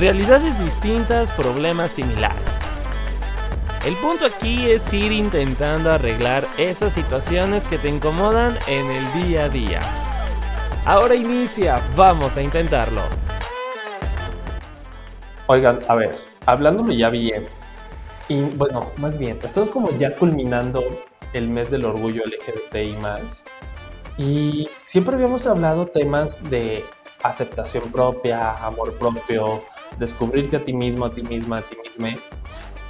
Realidades 0.00 0.58
distintas, 0.58 1.30
problemas 1.30 1.90
similares. 1.90 2.40
El 3.84 3.94
punto 3.96 4.24
aquí 4.24 4.70
es 4.70 4.90
ir 4.94 5.12
intentando 5.12 5.92
arreglar 5.92 6.48
esas 6.56 6.94
situaciones 6.94 7.66
que 7.66 7.76
te 7.76 7.90
incomodan 7.90 8.56
en 8.66 8.90
el 8.90 9.12
día 9.12 9.44
a 9.44 9.48
día. 9.50 9.80
Ahora 10.86 11.14
inicia, 11.14 11.82
vamos 11.96 12.34
a 12.38 12.40
intentarlo. 12.40 13.02
Oigan, 15.48 15.80
a 15.86 15.94
ver, 15.94 16.14
hablándome 16.46 16.96
ya 16.96 17.10
bien, 17.10 17.44
y 18.26 18.40
bueno, 18.40 18.90
más 18.96 19.18
bien, 19.18 19.38
estamos 19.44 19.68
como 19.68 19.90
ya 19.98 20.14
culminando 20.14 20.82
el 21.34 21.46
mes 21.48 21.70
del 21.70 21.84
orgullo 21.84 22.22
LGBTI 22.24 22.96
más, 23.02 23.44
y 24.16 24.66
siempre 24.76 25.16
habíamos 25.16 25.46
hablado 25.46 25.84
temas 25.84 26.48
de 26.48 26.86
aceptación 27.22 27.92
propia, 27.92 28.54
amor 28.64 28.94
propio, 28.94 29.62
descubrirte 30.00 30.56
a 30.56 30.64
ti 30.64 30.72
mismo, 30.72 31.04
a 31.04 31.10
ti 31.10 31.22
misma, 31.22 31.58
a 31.58 31.62
ti 31.62 31.76
misma, 31.76 32.20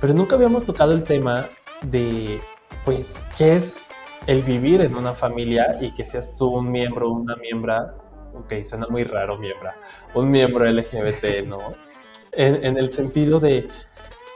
pero 0.00 0.14
nunca 0.14 0.36
habíamos 0.36 0.64
tocado 0.64 0.92
el 0.92 1.04
tema 1.04 1.48
de, 1.82 2.40
pues, 2.84 3.22
qué 3.36 3.56
es 3.56 3.90
el 4.26 4.42
vivir 4.42 4.80
en 4.80 4.94
una 4.94 5.12
familia 5.12 5.76
y 5.80 5.92
que 5.92 6.04
seas 6.04 6.34
tú 6.34 6.46
un 6.46 6.70
miembro, 6.70 7.10
una 7.10 7.36
miembra, 7.36 7.94
ok, 8.34 8.62
suena 8.62 8.86
muy 8.88 9.04
raro 9.04 9.38
miembra, 9.38 9.76
un 10.14 10.30
miembro 10.30 10.64
LGBT, 10.70 11.46
¿no? 11.46 11.74
En, 12.32 12.78
el 12.78 12.90
sentido 12.90 13.40
de, 13.40 13.68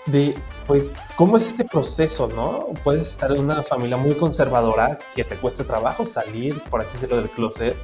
de, 0.07 0.35
pues, 0.67 0.99
¿cómo 1.15 1.37
es 1.37 1.47
este 1.47 1.65
proceso, 1.65 2.27
no? 2.27 2.71
Puedes 2.83 3.09
estar 3.09 3.31
en 3.31 3.41
una 3.41 3.63
familia 3.63 3.97
muy 3.97 4.15
conservadora 4.15 4.99
que 5.15 5.23
te 5.23 5.37
cueste 5.37 5.63
trabajo 5.63 6.05
salir, 6.05 6.61
por 6.65 6.81
así 6.81 6.95
decirlo, 6.95 7.19
del 7.19 7.31
closet, 7.31 7.77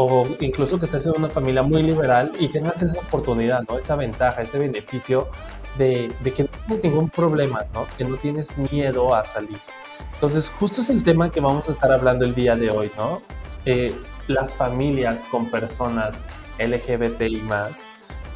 o 0.00 0.24
incluso 0.38 0.78
que 0.78 0.84
estés 0.84 1.06
en 1.06 1.14
una 1.16 1.28
familia 1.28 1.64
muy 1.64 1.82
liberal 1.82 2.30
y 2.38 2.48
tengas 2.48 2.82
esa 2.82 3.00
oportunidad, 3.00 3.64
¿no? 3.68 3.76
Esa 3.76 3.96
ventaja, 3.96 4.42
ese 4.42 4.56
beneficio 4.56 5.28
de, 5.76 6.12
de 6.22 6.32
que 6.32 6.44
no 6.44 6.50
tienes 6.66 6.84
ningún 6.84 7.10
problema, 7.10 7.66
¿no? 7.74 7.84
Que 7.98 8.04
no 8.04 8.16
tienes 8.16 8.56
miedo 8.56 9.12
a 9.12 9.24
salir. 9.24 9.58
Entonces, 10.14 10.52
justo 10.56 10.82
es 10.82 10.90
el 10.90 11.02
tema 11.02 11.32
que 11.32 11.40
vamos 11.40 11.68
a 11.68 11.72
estar 11.72 11.90
hablando 11.90 12.24
el 12.24 12.32
día 12.32 12.54
de 12.54 12.70
hoy, 12.70 12.92
¿no? 12.96 13.22
Eh, 13.64 13.92
las 14.28 14.54
familias 14.54 15.24
con 15.24 15.50
personas 15.50 16.22
LGBTI 16.60 17.42
más 17.42 17.88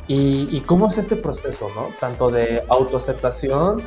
y, 0.08 0.48
y, 0.50 0.62
cómo 0.62 0.88
es 0.88 0.98
este 0.98 1.14
proceso, 1.14 1.70
¿no? 1.76 1.90
Tanto 2.00 2.28
de 2.28 2.64
autoaceptación, 2.68 3.80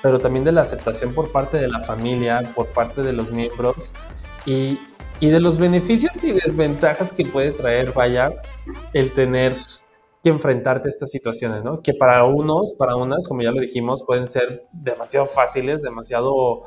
pero 0.00 0.18
también 0.18 0.46
de 0.46 0.52
la 0.52 0.62
aceptación 0.62 1.12
por 1.12 1.30
parte 1.30 1.58
de 1.58 1.68
la 1.68 1.80
familia, 1.84 2.40
por 2.54 2.68
parte 2.68 3.02
de 3.02 3.12
los 3.12 3.30
miembros 3.32 3.92
y, 4.46 4.78
y 5.20 5.28
de 5.28 5.40
los 5.40 5.58
beneficios 5.58 6.22
y 6.24 6.32
desventajas 6.32 7.12
que 7.12 7.24
puede 7.26 7.52
traer, 7.52 7.92
vaya, 7.92 8.32
el 8.92 9.12
tener 9.12 9.56
que 10.22 10.30
enfrentarte 10.30 10.88
a 10.88 10.90
estas 10.90 11.10
situaciones, 11.10 11.62
¿no? 11.64 11.80
Que 11.80 11.94
para 11.94 12.24
unos, 12.24 12.74
para 12.78 12.96
unas, 12.96 13.26
como 13.26 13.42
ya 13.42 13.50
lo 13.50 13.60
dijimos, 13.60 14.04
pueden 14.04 14.26
ser 14.26 14.62
demasiado 14.72 15.26
fáciles, 15.26 15.82
demasiado 15.82 16.62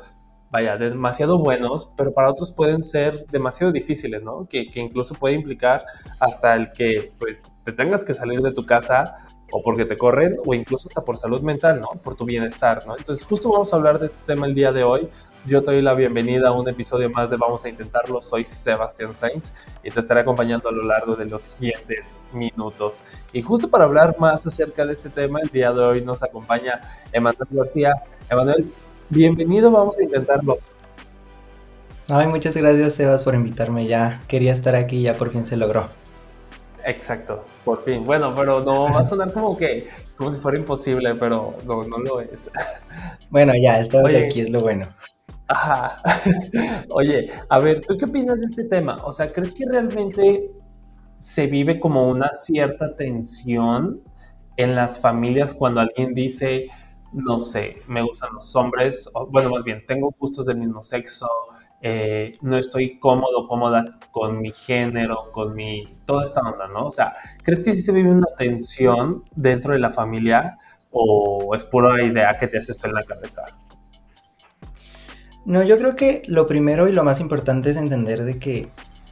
vaya, 0.50 0.76
demasiado 0.76 1.38
buenos, 1.38 1.90
pero 1.96 2.12
para 2.12 2.30
otros 2.30 2.52
pueden 2.52 2.82
ser 2.82 3.26
demasiado 3.28 3.72
difíciles, 3.72 4.22
¿no? 4.22 4.46
Que, 4.48 4.70
que, 4.70 4.80
incluso 4.80 5.14
puede 5.14 5.34
implicar 5.34 5.84
hasta 6.20 6.54
el 6.54 6.72
que, 6.72 7.10
pues, 7.18 7.42
te 7.64 7.72
tengas 7.72 8.04
que 8.04 8.12
salir 8.12 8.40
de 8.42 8.52
tu 8.52 8.66
casa 8.66 9.16
o 9.50 9.62
porque 9.62 9.86
te 9.86 9.96
corren 9.96 10.36
o 10.44 10.52
incluso 10.52 10.88
hasta 10.88 11.02
por 11.02 11.16
salud 11.16 11.40
mental, 11.40 11.80
¿no? 11.80 11.88
Por 12.02 12.16
tu 12.16 12.26
bienestar, 12.26 12.86
¿no? 12.86 12.96
Entonces, 12.98 13.24
justo 13.24 13.50
vamos 13.50 13.72
a 13.72 13.76
hablar 13.76 13.98
de 13.98 14.06
este 14.06 14.20
tema 14.26 14.46
el 14.46 14.54
día 14.54 14.72
de 14.72 14.84
hoy. 14.84 15.08
Yo 15.44 15.60
te 15.60 15.72
doy 15.72 15.82
la 15.82 15.94
bienvenida 15.94 16.48
a 16.48 16.52
un 16.52 16.68
episodio 16.68 17.10
más 17.10 17.28
de 17.28 17.36
Vamos 17.36 17.64
a 17.64 17.68
Intentarlo. 17.68 18.22
Soy 18.22 18.44
Sebastián 18.44 19.12
Sainz 19.12 19.52
y 19.82 19.90
te 19.90 19.98
estaré 19.98 20.20
acompañando 20.20 20.68
a 20.68 20.72
lo 20.72 20.84
largo 20.84 21.16
de 21.16 21.24
los 21.24 21.42
siguientes 21.42 22.20
minutos. 22.32 23.02
Y 23.32 23.42
justo 23.42 23.68
para 23.68 23.84
hablar 23.84 24.14
más 24.20 24.46
acerca 24.46 24.86
de 24.86 24.92
este 24.92 25.10
tema, 25.10 25.40
el 25.40 25.48
día 25.48 25.72
de 25.72 25.80
hoy 25.80 26.04
nos 26.04 26.22
acompaña 26.22 26.80
Emanuel 27.12 27.48
García. 27.50 27.92
Emanuel, 28.30 28.72
Bienvenido, 29.08 29.70
vamos 29.72 29.98
a 29.98 30.04
intentarlo. 30.04 30.58
Ay, 32.08 32.28
muchas 32.28 32.56
gracias, 32.56 32.94
Sebas, 32.94 33.24
por 33.24 33.34
invitarme. 33.34 33.86
Ya 33.86 34.22
quería 34.28 34.52
estar 34.52 34.76
aquí 34.76 34.98
y 34.98 35.02
ya 35.02 35.14
por 35.14 35.32
fin 35.32 35.44
se 35.44 35.56
logró. 35.56 35.88
Exacto, 36.84 37.44
por 37.64 37.82
fin. 37.82 38.04
Bueno, 38.04 38.32
pero 38.34 38.62
no 38.62 38.92
va 38.92 39.00
a 39.00 39.04
sonar 39.04 39.32
como 39.32 39.56
que, 39.56 39.88
como 40.16 40.30
si 40.30 40.40
fuera 40.40 40.56
imposible, 40.56 41.16
pero 41.16 41.54
no, 41.66 41.82
no 41.82 41.98
lo 41.98 42.20
es. 42.20 42.48
Bueno, 43.28 43.52
ya, 43.60 43.80
estamos 43.80 44.14
aquí, 44.14 44.42
es 44.42 44.50
lo 44.50 44.60
bueno. 44.60 44.86
Ajá. 45.52 46.00
Oye, 46.90 47.30
a 47.50 47.58
ver, 47.58 47.82
¿tú 47.82 47.96
qué 47.98 48.06
opinas 48.06 48.40
de 48.40 48.46
este 48.46 48.64
tema? 48.64 48.96
O 49.04 49.12
sea, 49.12 49.30
¿crees 49.30 49.52
que 49.52 49.66
realmente 49.66 50.50
se 51.18 51.46
vive 51.46 51.78
como 51.78 52.08
una 52.08 52.28
cierta 52.30 52.96
tensión 52.96 54.00
en 54.56 54.74
las 54.74 54.98
familias 54.98 55.52
cuando 55.52 55.80
alguien 55.80 56.14
dice, 56.14 56.68
no 57.12 57.38
sé, 57.38 57.82
me 57.86 58.02
gustan 58.02 58.30
los 58.34 58.56
hombres, 58.56 59.10
bueno, 59.30 59.50
más 59.50 59.62
bien, 59.64 59.84
tengo 59.86 60.14
gustos 60.18 60.46
del 60.46 60.56
mismo 60.56 60.82
sexo, 60.82 61.28
eh, 61.82 62.34
no 62.40 62.56
estoy 62.56 62.98
cómodo, 62.98 63.46
cómoda 63.46 63.98
con 64.10 64.40
mi 64.40 64.52
género, 64.52 65.30
con 65.32 65.54
mi, 65.54 65.84
toda 66.06 66.24
esta 66.24 66.40
onda, 66.40 66.66
¿no? 66.68 66.86
O 66.86 66.90
sea, 66.90 67.12
¿crees 67.42 67.62
que 67.62 67.74
sí 67.74 67.82
se 67.82 67.92
vive 67.92 68.10
una 68.10 68.28
tensión 68.38 69.22
dentro 69.34 69.74
de 69.74 69.80
la 69.80 69.90
familia 69.90 70.58
o 70.90 71.54
es 71.54 71.64
pura 71.64 72.02
idea 72.02 72.38
que 72.38 72.48
te 72.48 72.58
haces 72.58 72.82
en 72.84 72.94
la 72.94 73.02
cabeza? 73.02 73.42
No, 75.44 75.62
yo 75.62 75.76
creo 75.76 75.96
que 75.96 76.22
lo 76.26 76.46
primero 76.46 76.88
y 76.88 76.92
lo 76.92 77.02
más 77.02 77.18
importante 77.20 77.70
es 77.70 77.76
entender 77.76 78.24
de 78.24 78.38
que 78.38 78.68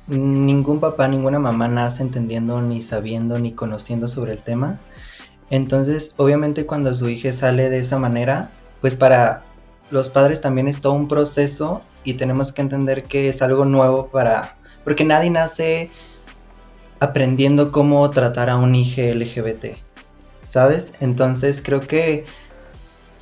ningún 0.06 0.78
papá, 0.78 1.08
ninguna 1.08 1.38
mamá 1.38 1.66
nace 1.66 2.02
entendiendo, 2.02 2.62
ni 2.62 2.80
sabiendo, 2.80 3.38
ni 3.38 3.52
conociendo 3.52 4.06
sobre 4.08 4.32
el 4.32 4.42
tema. 4.42 4.80
Entonces, 5.50 6.14
obviamente 6.16 6.66
cuando 6.66 6.94
su 6.94 7.08
hija 7.08 7.32
sale 7.32 7.68
de 7.68 7.78
esa 7.78 7.98
manera, 7.98 8.52
pues 8.80 8.94
para 8.94 9.42
los 9.90 10.08
padres 10.08 10.40
también 10.40 10.68
es 10.68 10.80
todo 10.80 10.92
un 10.92 11.08
proceso 11.08 11.82
y 12.04 12.14
tenemos 12.14 12.52
que 12.52 12.62
entender 12.62 13.02
que 13.02 13.28
es 13.28 13.42
algo 13.42 13.64
nuevo 13.64 14.06
para... 14.08 14.54
Porque 14.84 15.04
nadie 15.04 15.30
nace 15.30 15.90
aprendiendo 17.00 17.72
cómo 17.72 18.08
tratar 18.10 18.50
a 18.50 18.56
un 18.56 18.74
hijo 18.74 19.00
LGBT, 19.02 19.76
¿sabes? 20.42 20.94
Entonces 21.00 21.60
creo 21.64 21.80
que 21.80 22.24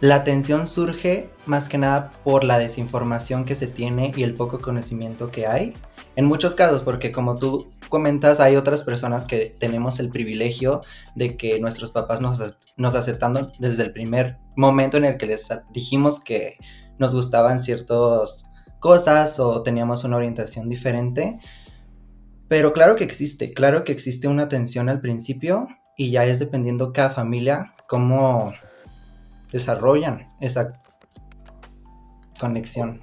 la 0.00 0.22
tensión 0.22 0.66
surge 0.66 1.30
más 1.46 1.68
que 1.68 1.78
nada 1.78 2.12
por 2.22 2.44
la 2.44 2.58
desinformación 2.58 3.44
que 3.44 3.56
se 3.56 3.66
tiene 3.66 4.12
y 4.16 4.22
el 4.22 4.34
poco 4.34 4.60
conocimiento 4.60 5.30
que 5.30 5.46
hay. 5.46 5.72
En 6.14 6.24
muchos 6.24 6.54
casos, 6.54 6.82
porque 6.82 7.10
como 7.10 7.36
tú 7.36 7.70
comentas, 7.88 8.38
hay 8.38 8.56
otras 8.56 8.82
personas 8.82 9.24
que 9.24 9.56
tenemos 9.58 9.98
el 9.98 10.10
privilegio 10.10 10.82
de 11.14 11.36
que 11.36 11.58
nuestros 11.58 11.90
papás 11.90 12.20
nos, 12.20 12.38
nos 12.76 12.92
desde 13.58 13.82
el 13.82 13.92
primer 13.92 14.38
momento 14.56 14.96
en 14.98 15.04
el 15.04 15.16
que 15.16 15.26
les 15.26 15.48
dijimos 15.72 16.20
que 16.20 16.58
nos 16.98 17.14
gustaban 17.14 17.62
ciertas 17.62 18.44
cosas 18.78 19.40
o 19.40 19.62
teníamos 19.62 20.04
una 20.04 20.16
orientación 20.16 20.68
diferente. 20.68 21.40
Pero 22.46 22.72
claro 22.72 22.96
que 22.96 23.04
existe, 23.04 23.52
claro 23.52 23.84
que 23.84 23.92
existe 23.92 24.28
una 24.28 24.48
tensión 24.48 24.88
al 24.88 25.00
principio 25.00 25.66
y 25.96 26.10
ya 26.12 26.24
es 26.24 26.38
dependiendo 26.38 26.92
cada 26.92 27.10
familia 27.10 27.74
cómo 27.88 28.52
desarrollan 29.50 30.32
esa 30.40 30.80
conexión. 32.38 33.00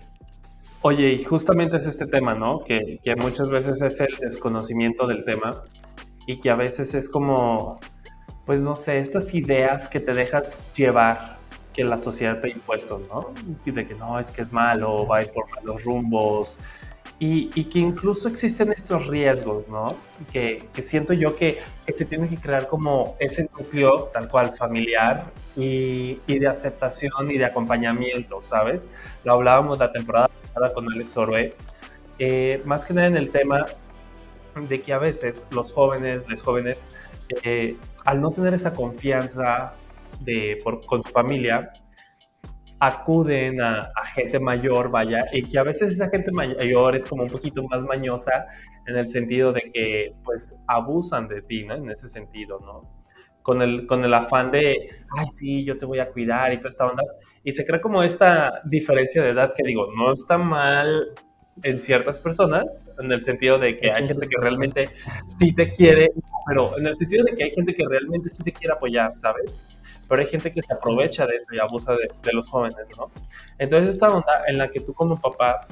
Oye, 0.81 1.13
y 1.13 1.23
justamente 1.23 1.78
es 1.78 1.88
este 1.88 2.06
tema, 2.06 2.35
¿no? 2.35 2.63
Que, 2.63 3.00
que, 3.03 3.16
muchas 3.16 3.50
veces 3.50 3.81
es 3.81 4.00
el 4.00 4.16
desconocimiento 4.19 5.07
del 5.07 5.25
tema 5.25 5.63
y 6.28 6.39
que 6.39 6.50
a 6.51 6.56
veces 6.56 6.94
es 6.94 7.09
como, 7.09 7.79
pues 8.45 8.61
no 8.61 8.75
sé, 8.75 9.00
estas 9.00 9.33
ideas 9.33 9.88
que 9.88 10.00
te 10.00 10.13
dejas 10.13 10.72
llevar 10.73 11.39
que 11.75 11.83
la 11.83 11.97
sociedad 11.97 12.39
te 12.39 12.47
ha 12.47 12.51
impuesto, 12.51 13.01
¿no? 13.09 13.33
Y 13.66 13.72
de 13.72 13.85
que 13.85 13.95
no, 13.95 14.17
es 14.17 14.31
que 14.31 14.41
es 14.41 14.53
malo, 14.53 15.06
va 15.06 15.17
a 15.17 15.22
ir 15.23 15.31
por 15.31 15.50
malos 15.51 15.83
rumbos. 15.83 16.57
Y, 17.17 17.49
y 17.55 17.65
que 17.65 17.79
incluso 17.79 18.27
existen 18.27 18.73
estos 18.73 19.07
riesgos, 19.07 19.69
¿no? 19.69 19.95
Que, 20.33 20.67
que 20.73 20.81
siento 20.81 21.13
yo 21.13 21.33
que, 21.33 21.59
se 21.87 22.03
tiene 22.03 22.27
que 22.27 22.35
crear 22.35 22.67
como 22.67 23.15
ese 23.19 23.50
núcleo 23.57 24.09
tal 24.12 24.27
cual 24.27 24.51
familiar 24.51 25.31
y, 25.56 26.19
y 26.27 26.39
de 26.39 26.47
aceptación 26.47 27.31
y 27.31 27.38
de 27.38 27.45
acompañamiento, 27.45 28.41
¿sabes? 28.41 28.89
Lo 29.23 29.33
hablábamos 29.33 29.79
la 29.79 29.94
temporada 29.94 30.29
con 30.73 30.91
Alex 30.91 31.15
Orbe, 31.15 31.56
eh, 32.19 32.62
más 32.65 32.85
que 32.85 32.94
nada 32.94 33.07
en 33.07 33.18
el 33.18 33.29
tema 33.29 33.65
de 34.56 34.81
que 34.81 34.94
a 34.94 34.97
veces 34.97 35.47
los 35.51 35.71
jóvenes, 35.71 36.25
los 36.29 36.41
jóvenes, 36.41 36.89
eh, 37.44 37.75
al 38.06 38.21
no 38.21 38.31
tener 38.31 38.53
esa 38.53 38.73
confianza 38.73 39.75
de, 40.21 40.57
por, 40.63 40.85
con 40.85 41.03
su 41.03 41.09
familia, 41.09 41.71
acuden 42.80 43.62
a, 43.62 43.89
gente 44.13 44.39
mayor, 44.39 44.89
vaya, 44.89 45.25
y 45.31 45.44
que 45.44 45.57
a 45.57 45.63
veces 45.63 45.94
esa 45.94 46.10
gente 46.10 46.31
mayor 46.31 46.95
es 46.95 47.06
como 47.06 47.24
un 47.24 47.30
poquito 47.30 47.63
más 47.63 47.83
mañosa 47.83 48.45
en 48.86 48.98
el 48.98 49.07
sentido 49.07 49.54
de 49.54 49.72
que, 49.74 50.13
pues, 50.24 50.60
abusan 50.68 51.27
de 51.27 51.42
ti, 51.42 51.63
¿no? 51.63 51.75
En 51.75 51.89
ese 51.89 52.07
sentido, 52.07 52.60
¿no? 52.60 52.81
Con 53.42 53.62
el, 53.62 53.86
con 53.86 54.04
el 54.04 54.13
afán 54.13 54.51
de, 54.51 54.89
ay, 55.18 55.25
sí, 55.27 55.63
yo 55.63 55.77
te 55.77 55.86
voy 55.86 56.00
a 56.00 56.12
cuidar 56.12 56.51
y 56.51 56.57
toda 56.57 56.69
esta 56.69 56.88
onda 56.88 57.04
y 57.44 57.51
se 57.51 57.63
crea 57.63 57.80
como 57.80 58.01
esta 58.01 58.62
diferencia 58.66 59.21
de 59.21 59.30
edad 59.30 59.54
que 59.56 59.63
digo, 59.63 59.88
no 59.95 60.12
está 60.12 60.38
mal 60.38 61.10
en 61.62 61.80
ciertas 61.80 62.19
personas, 62.19 62.89
en 63.00 63.12
el 63.12 63.21
sentido 63.21 63.60
de 63.60 63.78
que 63.78 63.92
hay 63.92 64.07
gente 64.07 64.28
que 64.28 64.42
realmente 64.42 64.89
sí 65.38 65.54
te 65.54 65.71
quiere 65.71 66.12
pero 66.45 66.78
en 66.78 66.88
el 66.88 66.95
sentido 66.95 67.25
de 67.25 67.36
que 67.36 67.44
hay 67.44 67.51
gente 67.51 67.74
que 67.74 67.83
realmente 67.88 68.30
sí 68.30 68.44
te 68.44 68.51
quiere 68.51 68.74
apoyar, 68.74 69.13
¿sabes? 69.13 69.63
Pero 70.07 70.22
hay 70.22 70.28
gente 70.28 70.52
que 70.52 70.62
se 70.62 70.74
aprovecha 70.74 71.25
de 71.25 71.36
eso 71.36 71.48
y 71.52 71.60
abusa 71.60 71.94
de, 71.94 72.10
de 72.24 72.34
los 72.34 72.50
jóvenes, 72.50 72.75
¿no? 72.98 73.12
Entonces 73.57 73.90
esta 73.92 74.10
onda 74.10 74.44
en 74.48 74.57
la 74.57 74.69
que 74.69 74.80
tú 74.80 74.94
como 74.94 75.19
papá, 75.19 75.68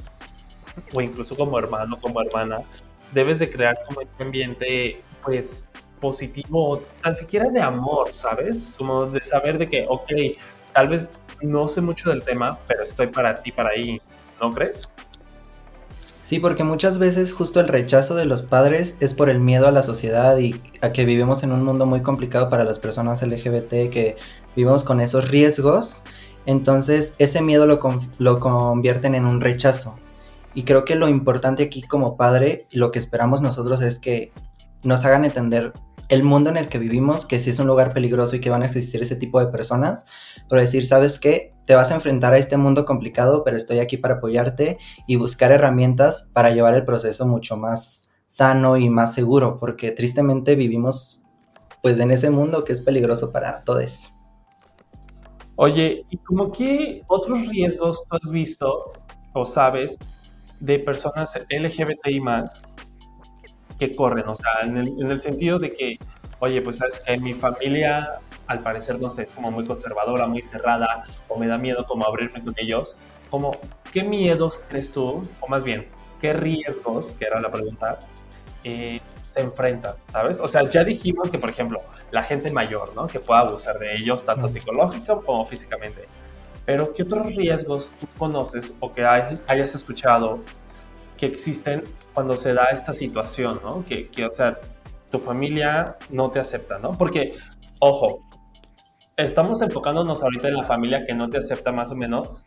o 0.93 1.01
incluso 1.01 1.35
como 1.35 1.57
hermano, 1.59 1.99
como 2.01 2.21
hermana, 2.21 2.61
debes 3.11 3.39
de 3.39 3.49
crear 3.49 3.77
como 3.87 4.01
este 4.01 4.23
ambiente, 4.23 5.01
pues, 5.23 5.67
positivo, 5.99 6.81
tan 7.01 7.15
siquiera 7.15 7.49
de 7.49 7.61
amor, 7.61 8.11
¿sabes? 8.11 8.71
Como 8.77 9.05
de 9.05 9.21
saber 9.21 9.57
de 9.57 9.69
que, 9.69 9.85
ok, 9.87 10.11
tal 10.73 10.89
vez 10.89 11.09
no 11.41 11.67
sé 11.67 11.81
mucho 11.81 12.09
del 12.09 12.23
tema, 12.23 12.59
pero 12.67 12.83
estoy 12.83 13.07
para 13.07 13.35
ti, 13.35 13.51
para 13.51 13.69
ahí, 13.69 14.01
¿no 14.41 14.51
crees? 14.51 14.93
Sí, 16.23 16.39
porque 16.39 16.63
muchas 16.63 16.99
veces 16.99 17.33
justo 17.33 17.59
el 17.59 17.67
rechazo 17.67 18.15
de 18.15 18.23
los 18.23 18.41
padres 18.41 18.95
es 19.01 19.13
por 19.13 19.29
el 19.29 19.41
miedo 19.41 19.67
a 19.67 19.71
la 19.71 19.83
sociedad 19.83 20.37
y 20.37 20.55
a 20.81 20.93
que 20.93 21.03
vivimos 21.03 21.43
en 21.43 21.51
un 21.51 21.65
mundo 21.65 21.85
muy 21.85 22.01
complicado 22.01 22.49
para 22.49 22.63
las 22.63 22.79
personas 22.79 23.21
LGBT, 23.21 23.89
que 23.91 24.15
vivimos 24.55 24.85
con 24.85 25.01
esos 25.01 25.29
riesgos. 25.29 26.03
Entonces 26.45 27.13
ese 27.17 27.41
miedo 27.41 27.65
lo, 27.65 27.79
lo 28.19 28.39
convierten 28.39 29.15
en 29.15 29.25
un 29.25 29.41
rechazo. 29.41 29.99
Y 30.55 30.63
creo 30.63 30.85
que 30.85 30.95
lo 30.95 31.09
importante 31.09 31.63
aquí 31.63 31.81
como 31.81 32.15
padre, 32.15 32.67
lo 32.71 32.93
que 32.93 32.99
esperamos 32.99 33.41
nosotros 33.41 33.81
es 33.81 33.99
que 33.99 34.31
nos 34.81 35.03
hagan 35.03 35.25
entender 35.25 35.73
el 36.07 36.23
mundo 36.23 36.49
en 36.49 36.55
el 36.57 36.69
que 36.69 36.79
vivimos, 36.79 37.25
que 37.25 37.39
sí 37.39 37.49
es 37.49 37.59
un 37.59 37.67
lugar 37.67 37.93
peligroso 37.93 38.37
y 38.37 38.39
que 38.39 38.49
van 38.49 38.63
a 38.63 38.67
existir 38.67 39.01
ese 39.01 39.17
tipo 39.17 39.41
de 39.41 39.47
personas, 39.47 40.05
pero 40.47 40.61
decir, 40.61 40.85
¿sabes 40.85 41.19
qué? 41.19 41.52
Te 41.65 41.75
vas 41.75 41.91
a 41.91 41.95
enfrentar 41.95 42.33
a 42.33 42.37
este 42.37 42.57
mundo 42.57 42.85
complicado, 42.85 43.43
pero 43.43 43.55
estoy 43.55 43.79
aquí 43.79 43.97
para 43.97 44.15
apoyarte 44.15 44.77
y 45.07 45.15
buscar 45.15 45.51
herramientas 45.51 46.29
para 46.33 46.51
llevar 46.51 46.75
el 46.75 46.85
proceso 46.85 47.25
mucho 47.25 47.55
más 47.55 48.09
sano 48.25 48.77
y 48.77 48.89
más 48.89 49.13
seguro, 49.13 49.57
porque 49.57 49.91
tristemente 49.91 50.55
vivimos 50.55 51.23
pues 51.81 51.99
en 51.99 52.11
ese 52.11 52.29
mundo 52.29 52.63
que 52.63 52.73
es 52.73 52.81
peligroso 52.81 53.31
para 53.31 53.63
todos. 53.63 54.11
Oye, 55.55 56.05
¿y 56.09 56.17
como 56.17 56.51
qué 56.51 57.03
otros 57.07 57.47
riesgos 57.47 58.03
tú 58.09 58.15
has 58.15 58.31
visto 58.31 58.93
o 59.33 59.45
sabes 59.45 59.97
de 60.59 60.79
personas 60.79 61.37
LGBTI 61.49 62.19
más 62.21 62.63
que 63.77 63.95
corren, 63.95 64.27
o 64.27 64.35
sea, 64.35 64.51
en 64.63 64.77
el, 64.77 65.19
sentido 65.19 65.59
de 65.59 65.71
que, 65.71 65.97
oye, 66.39 66.61
pues 66.61 66.77
sabes 66.77 67.01
que 67.01 67.17
mi 67.17 67.33
familia 67.33 68.19
al 68.47 68.61
parecer, 68.61 68.99
no 68.99 69.09
sé, 69.09 69.23
es 69.23 69.33
como 69.33 69.51
muy 69.51 69.65
conservadora, 69.65 70.27
muy 70.27 70.43
cerrada, 70.43 71.03
o 71.27 71.37
me 71.37 71.47
da 71.47 71.57
miedo 71.57 71.85
como 71.85 72.05
abrirme 72.05 72.41
con 72.41 72.53
ellos, 72.57 72.97
como, 73.29 73.51
¿qué 73.91 74.03
miedos 74.03 74.61
crees 74.67 74.91
tú, 74.91 75.21
o 75.39 75.47
más 75.47 75.63
bien, 75.63 75.87
qué 76.21 76.33
riesgos, 76.33 77.13
que 77.13 77.25
era 77.25 77.39
la 77.39 77.51
pregunta, 77.51 77.99
eh, 78.63 79.01
se 79.27 79.41
enfrentan, 79.41 79.95
¿sabes? 80.07 80.39
O 80.39 80.47
sea, 80.47 80.69
ya 80.69 80.83
dijimos 80.83 81.29
que, 81.29 81.39
por 81.39 81.49
ejemplo, 81.49 81.79
la 82.11 82.21
gente 82.21 82.51
mayor, 82.51 82.95
¿no? 82.95 83.07
Que 83.07 83.19
pueda 83.19 83.41
abusar 83.41 83.79
de 83.79 83.95
ellos, 83.95 84.23
tanto 84.23 84.47
psicológico 84.47 85.23
como 85.23 85.45
físicamente. 85.45 86.05
Pero, 86.65 86.93
¿qué 86.93 87.03
otros 87.03 87.35
riesgos 87.35 87.91
tú 87.99 88.07
conoces 88.17 88.73
o 88.79 88.93
que 88.93 89.03
hayas 89.03 89.75
escuchado 89.75 90.39
que 91.17 91.25
existen 91.25 91.83
cuando 92.13 92.37
se 92.37 92.53
da 92.53 92.65
esta 92.65 92.93
situación, 92.93 93.59
¿no? 93.63 93.83
Que, 93.83 94.07
que, 94.07 94.25
o 94.25 94.31
sea, 94.31 94.59
tu 95.11 95.19
familia 95.19 95.97
no 96.09 96.31
te 96.31 96.39
acepta, 96.39 96.77
¿no? 96.77 96.97
Porque, 96.97 97.33
ojo, 97.79 98.23
estamos 99.17 99.61
enfocándonos 99.61 100.23
ahorita 100.23 100.47
en 100.47 100.55
la 100.55 100.63
familia 100.63 101.05
que 101.05 101.13
no 101.13 101.29
te 101.29 101.37
acepta 101.37 101.71
más 101.71 101.91
o 101.91 101.95
menos, 101.95 102.45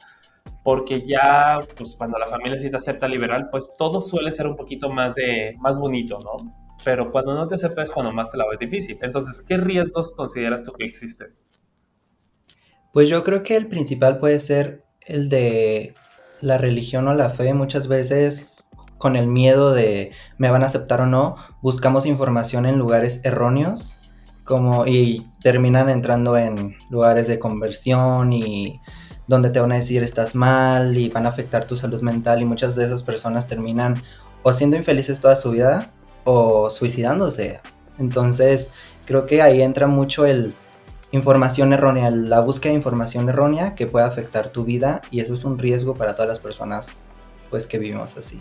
porque 0.64 1.06
ya, 1.06 1.58
pues 1.76 1.94
cuando 1.94 2.18
la 2.18 2.28
familia 2.28 2.58
sí 2.58 2.70
te 2.70 2.76
acepta 2.76 3.08
liberal, 3.08 3.48
pues 3.50 3.72
todo 3.76 4.00
suele 4.00 4.32
ser 4.32 4.46
un 4.46 4.56
poquito 4.56 4.90
más 4.90 5.14
de, 5.14 5.54
más 5.58 5.78
bonito, 5.78 6.18
¿no? 6.20 6.76
Pero 6.84 7.10
cuando 7.10 7.34
no 7.34 7.46
te 7.46 7.54
acepta 7.54 7.82
es 7.82 7.90
cuando 7.90 8.12
más 8.12 8.30
te 8.30 8.36
la 8.36 8.46
ves 8.48 8.58
difícil. 8.58 8.98
Entonces, 9.02 9.42
¿qué 9.42 9.56
riesgos 9.56 10.12
consideras 10.12 10.62
tú 10.62 10.72
que 10.72 10.84
existen? 10.84 11.34
Pues 12.92 13.08
yo 13.08 13.24
creo 13.24 13.42
que 13.42 13.56
el 13.56 13.66
principal 13.66 14.18
puede 14.18 14.40
ser 14.40 14.84
el 15.00 15.28
de 15.28 15.94
la 16.40 16.58
religión 16.58 17.08
o 17.08 17.14
la 17.14 17.30
fe. 17.30 17.54
Muchas 17.54 17.88
veces 17.88 18.68
con 18.98 19.16
el 19.16 19.26
miedo 19.26 19.74
de 19.74 20.12
me 20.38 20.50
van 20.50 20.62
a 20.62 20.66
aceptar 20.66 21.00
o 21.00 21.06
no, 21.06 21.36
buscamos 21.60 22.06
información 22.06 22.66
en 22.66 22.78
lugares 22.78 23.20
erróneos 23.24 23.98
como 24.46 24.87
y 24.87 25.26
terminan 25.43 25.90
entrando 25.90 26.38
en 26.38 26.76
lugares 26.88 27.26
de 27.26 27.38
conversión 27.38 28.32
y 28.32 28.81
donde 29.26 29.50
te 29.50 29.60
van 29.60 29.72
a 29.72 29.76
decir 29.76 30.02
estás 30.02 30.34
mal 30.34 30.96
y 30.96 31.08
van 31.08 31.26
a 31.26 31.31
afectar 31.31 31.64
tu 31.64 31.76
salud 31.76 32.00
mental 32.00 32.40
y 32.40 32.44
muchas 32.44 32.76
de 32.76 32.84
esas 32.84 33.02
personas 33.02 33.46
terminan 33.46 34.00
o 34.43 34.52
siendo 34.52 34.76
infelices 34.76 35.20
toda 35.20 35.37
su 35.37 35.50
vida 35.50 35.90
o 36.25 36.70
suicidándose. 36.70 37.60
Entonces, 37.98 38.70
creo 39.04 39.26
que 39.26 39.43
ahí 39.43 39.60
entra 39.60 39.88
mucho 39.88 40.25
el 40.26 40.54
información 41.12 41.72
errónea, 41.72 42.10
la 42.10 42.40
búsqueda 42.40 42.70
de 42.70 42.76
información 42.76 43.28
errónea 43.28 43.75
que 43.75 43.87
puede 43.87 44.06
afectar 44.06 44.50
tu 44.50 44.64
vida 44.64 45.00
y 45.10 45.20
eso 45.20 45.34
es 45.34 45.44
un 45.44 45.58
riesgo 45.58 45.94
para 45.94 46.14
todas 46.14 46.28
las 46.28 46.38
personas 46.38 47.02
pues 47.50 47.66
que 47.66 47.78
vivimos 47.78 48.16
así. 48.16 48.40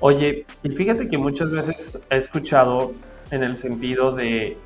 Oye, 0.00 0.46
y 0.62 0.68
fíjate 0.70 1.08
que 1.08 1.18
muchas 1.18 1.50
veces 1.50 1.98
he 2.08 2.16
escuchado 2.16 2.92
en 3.30 3.42
el 3.42 3.56
sentido 3.56 4.12
de 4.12 4.56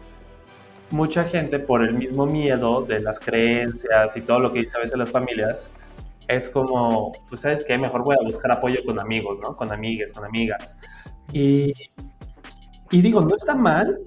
mucha 0.91 1.25
gente 1.25 1.59
por 1.59 1.83
el 1.83 1.95
mismo 1.95 2.27
miedo 2.27 2.83
de 2.83 3.01
las 3.01 3.19
creencias 3.19 4.17
y 4.17 4.21
todo 4.21 4.41
lo 4.41 4.53
que 4.53 4.61
dice 4.61 4.77
a 4.77 4.81
veces 4.81 4.99
las 4.99 5.11
familias, 5.11 5.71
es 6.29 6.49
como, 6.49 7.13
pues 7.29 7.41
sabes 7.41 7.65
qué, 7.65 7.77
mejor 7.79 8.05
voy 8.05 8.17
a 8.21 8.25
buscar 8.25 8.53
apoyo 8.53 8.81
con 8.85 9.01
amigos, 9.01 9.39
¿no? 9.43 9.57
Con 9.57 9.73
amigas, 9.73 10.13
con 10.13 10.25
amigas. 10.25 10.77
Y, 11.33 11.73
y 12.91 13.03
digo, 13.03 13.21
no 13.23 13.35
está 13.35 13.55
mal, 13.55 13.99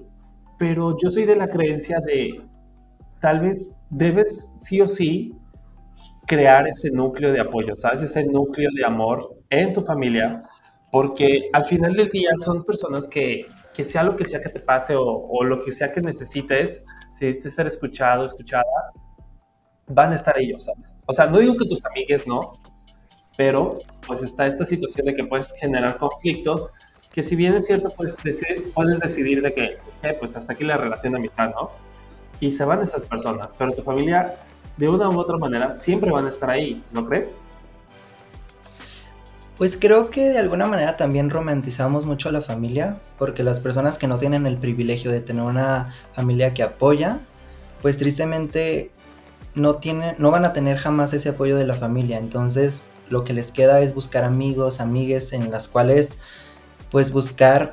pero 0.58 0.96
yo 0.98 1.10
soy 1.10 1.24
de 1.24 1.36
la 1.36 1.48
creencia 1.48 1.98
de 2.00 2.40
tal 3.20 3.40
vez 3.40 3.76
debes 3.90 4.50
sí 4.56 4.80
o 4.80 4.86
sí 4.86 5.32
crear 6.26 6.66
ese 6.66 6.90
núcleo 6.90 7.32
de 7.32 7.40
apoyo, 7.40 7.76
¿sabes? 7.76 8.02
Ese 8.02 8.24
núcleo 8.24 8.70
de 8.74 8.84
amor 8.84 9.36
en 9.50 9.72
tu 9.72 9.82
familia 9.82 10.40
porque 10.90 11.50
al 11.52 11.64
final 11.64 11.94
del 11.94 12.08
día 12.08 12.30
son 12.36 12.64
personas 12.64 13.08
que, 13.08 13.46
que 13.76 13.84
sea 13.84 14.02
lo 14.02 14.16
que 14.16 14.24
sea 14.24 14.40
que 14.40 14.48
te 14.48 14.58
pase 14.58 14.94
o, 14.96 15.44
lo 15.44 15.60
que 15.60 15.70
sea 15.70 15.92
que 15.92 16.00
necesites, 16.00 16.82
si 17.14 17.26
necesites 17.26 17.54
ser 17.54 17.66
escuchado, 17.66 18.24
escuchada, 18.24 18.64
van 19.86 20.12
a 20.12 20.14
estar 20.14 20.38
ellos, 20.38 20.64
¿sabes? 20.64 20.96
O 21.04 21.12
sea, 21.12 21.26
no 21.26 21.38
digo 21.38 21.58
que 21.58 21.68
tus 21.68 21.84
amigues 21.84 22.26
no, 22.26 22.54
pero 23.36 23.76
pues 24.06 24.22
está 24.22 24.46
esta 24.46 24.64
situación 24.64 25.06
de 25.06 25.14
que 25.14 25.24
puedes 25.24 25.52
generar 25.60 25.98
conflictos 25.98 26.72
que 27.12 27.22
si 27.22 27.36
bien 27.36 27.54
es 27.54 27.66
cierto, 27.66 27.90
pues 27.90 28.16
puedes 28.74 28.98
decidir 28.98 29.42
de 29.42 29.52
que, 29.52 29.74
pues 30.18 30.36
hasta 30.36 30.54
aquí 30.54 30.64
la 30.64 30.78
relación 30.78 31.12
de 31.12 31.18
amistad, 31.18 31.50
¿no? 31.50 31.70
Y 32.40 32.52
se 32.52 32.64
van 32.64 32.82
esas 32.82 33.04
personas, 33.04 33.54
pero 33.58 33.72
tu 33.72 33.82
familia, 33.82 34.38
de 34.78 34.88
una 34.88 35.08
u 35.10 35.18
otra 35.18 35.36
manera, 35.36 35.70
siempre 35.72 36.10
van 36.10 36.24
a 36.24 36.28
estar 36.30 36.48
ahí, 36.48 36.82
¿no 36.92 37.04
crees? 37.04 37.46
Pues 39.56 39.78
creo 39.78 40.10
que 40.10 40.28
de 40.28 40.38
alguna 40.38 40.66
manera 40.66 40.98
también 40.98 41.30
romantizamos 41.30 42.04
mucho 42.04 42.28
a 42.28 42.32
la 42.32 42.42
familia, 42.42 43.00
porque 43.16 43.42
las 43.42 43.58
personas 43.58 43.96
que 43.96 44.06
no 44.06 44.18
tienen 44.18 44.46
el 44.46 44.58
privilegio 44.58 45.10
de 45.10 45.22
tener 45.22 45.42
una 45.42 45.94
familia 46.12 46.52
que 46.52 46.62
apoya, 46.62 47.20
pues 47.80 47.96
tristemente 47.96 48.90
no, 49.54 49.76
tienen, 49.76 50.14
no 50.18 50.30
van 50.30 50.44
a 50.44 50.52
tener 50.52 50.76
jamás 50.76 51.14
ese 51.14 51.30
apoyo 51.30 51.56
de 51.56 51.66
la 51.66 51.74
familia. 51.74 52.18
Entonces 52.18 52.88
lo 53.08 53.24
que 53.24 53.32
les 53.32 53.50
queda 53.50 53.80
es 53.80 53.94
buscar 53.94 54.24
amigos, 54.24 54.80
amigues 54.80 55.32
en 55.32 55.50
las 55.50 55.68
cuales 55.68 56.18
pues 56.90 57.10
buscar 57.10 57.72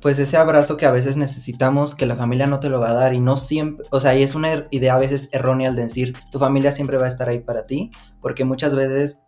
pues 0.00 0.18
ese 0.18 0.36
abrazo 0.36 0.76
que 0.76 0.86
a 0.86 0.92
veces 0.92 1.16
necesitamos 1.16 1.94
que 1.94 2.06
la 2.06 2.16
familia 2.16 2.46
no 2.46 2.60
te 2.60 2.68
lo 2.68 2.80
va 2.80 2.90
a 2.90 2.94
dar 2.94 3.14
y 3.14 3.20
no 3.20 3.36
siempre, 3.36 3.86
o 3.90 3.98
sea, 3.98 4.16
y 4.16 4.22
es 4.22 4.34
una 4.34 4.66
idea 4.70 4.94
a 4.94 4.98
veces 4.98 5.28
errónea 5.32 5.70
al 5.70 5.76
decir 5.76 6.16
tu 6.30 6.38
familia 6.38 6.70
siempre 6.70 6.98
va 6.98 7.06
a 7.06 7.08
estar 7.08 7.28
ahí 7.28 7.40
para 7.40 7.66
ti, 7.66 7.90
porque 8.20 8.44
muchas 8.44 8.74
veces 8.74 9.22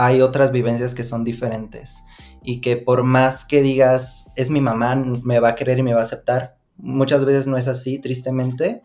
hay 0.00 0.22
otras 0.22 0.50
vivencias 0.50 0.94
que 0.94 1.04
son 1.04 1.24
diferentes 1.24 2.02
y 2.42 2.62
que 2.62 2.78
por 2.78 3.02
más 3.02 3.44
que 3.44 3.60
digas 3.60 4.28
es 4.34 4.48
mi 4.48 4.62
mamá, 4.62 4.96
me 4.96 5.40
va 5.40 5.50
a 5.50 5.54
querer 5.54 5.78
y 5.78 5.82
me 5.82 5.92
va 5.92 6.00
a 6.00 6.04
aceptar, 6.04 6.56
muchas 6.78 7.26
veces 7.26 7.46
no 7.46 7.58
es 7.58 7.68
así, 7.68 7.98
tristemente. 7.98 8.82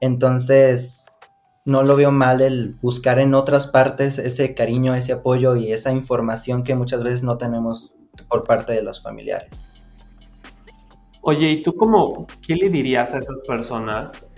Entonces, 0.00 1.06
no 1.64 1.82
lo 1.82 1.96
veo 1.96 2.12
mal 2.12 2.42
el 2.42 2.76
buscar 2.80 3.18
en 3.18 3.34
otras 3.34 3.66
partes 3.66 4.20
ese 4.20 4.54
cariño, 4.54 4.94
ese 4.94 5.14
apoyo 5.14 5.56
y 5.56 5.72
esa 5.72 5.90
información 5.90 6.62
que 6.62 6.76
muchas 6.76 7.02
veces 7.02 7.24
no 7.24 7.38
tenemos 7.38 7.96
por 8.28 8.44
parte 8.44 8.72
de 8.72 8.84
los 8.84 9.02
familiares. 9.02 9.66
Oye, 11.22 11.50
¿y 11.50 11.62
tú 11.64 11.74
cómo, 11.74 12.28
qué 12.46 12.54
le 12.54 12.70
dirías 12.70 13.14
a 13.14 13.18
esas 13.18 13.40
personas, 13.40 14.28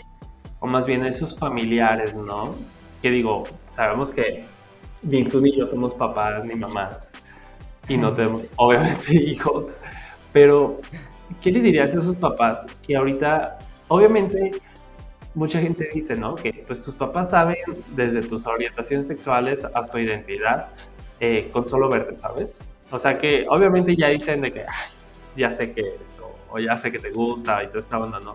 o 0.59 0.67
más 0.67 0.87
bien 0.87 1.03
a 1.03 1.09
esos 1.11 1.38
familiares, 1.38 2.15
¿no? 2.15 2.55
Que 3.03 3.11
digo, 3.11 3.43
sabemos 3.73 4.11
que 4.11 4.47
ni 5.02 5.25
tú 5.25 5.40
ni 5.40 5.57
yo 5.57 5.67
somos 5.67 5.95
papás 5.95 6.47
ni 6.47 6.55
mamás 6.55 7.12
y 7.88 7.97
no 7.97 8.12
tenemos 8.12 8.47
obviamente 8.57 9.14
hijos, 9.31 9.76
pero 10.33 10.81
¿qué 11.40 11.50
le 11.50 11.61
dirías 11.61 11.97
a 11.97 12.00
esos 12.00 12.17
papás 12.17 12.67
que 12.87 12.97
ahorita, 12.97 13.59
obviamente, 13.88 14.50
mucha 15.35 15.61
gente 15.61 15.88
dice, 15.93 16.17
¿no? 16.17 16.35
Que 16.35 16.64
pues 16.67 16.83
tus 16.83 16.95
papás 16.95 17.31
saben 17.31 17.57
desde 17.95 18.23
tus 18.23 18.47
orientaciones 18.47 19.07
sexuales 19.07 19.64
hasta 19.64 19.93
tu 19.93 19.99
identidad 19.99 20.69
eh, 21.21 21.49
con 21.52 21.67
solo 21.67 21.88
verte, 21.88 22.14
¿sabes? 22.14 22.61
O 22.90 22.99
sea 22.99 23.19
que 23.19 23.47
obviamente 23.49 23.95
ya 23.97 24.09
dicen 24.09 24.40
de 24.40 24.52
que, 24.52 24.64
ya 25.37 25.52
sé 25.52 25.73
que 25.73 25.81
es, 25.81 26.19
o 26.50 26.59
ya 26.59 26.76
sé 26.76 26.90
que 26.90 26.99
te 26.99 27.11
gusta 27.11 27.62
y 27.62 27.69
todo 27.69 27.78
está 27.78 27.99
onda, 27.99 28.21
¿no? 28.21 28.35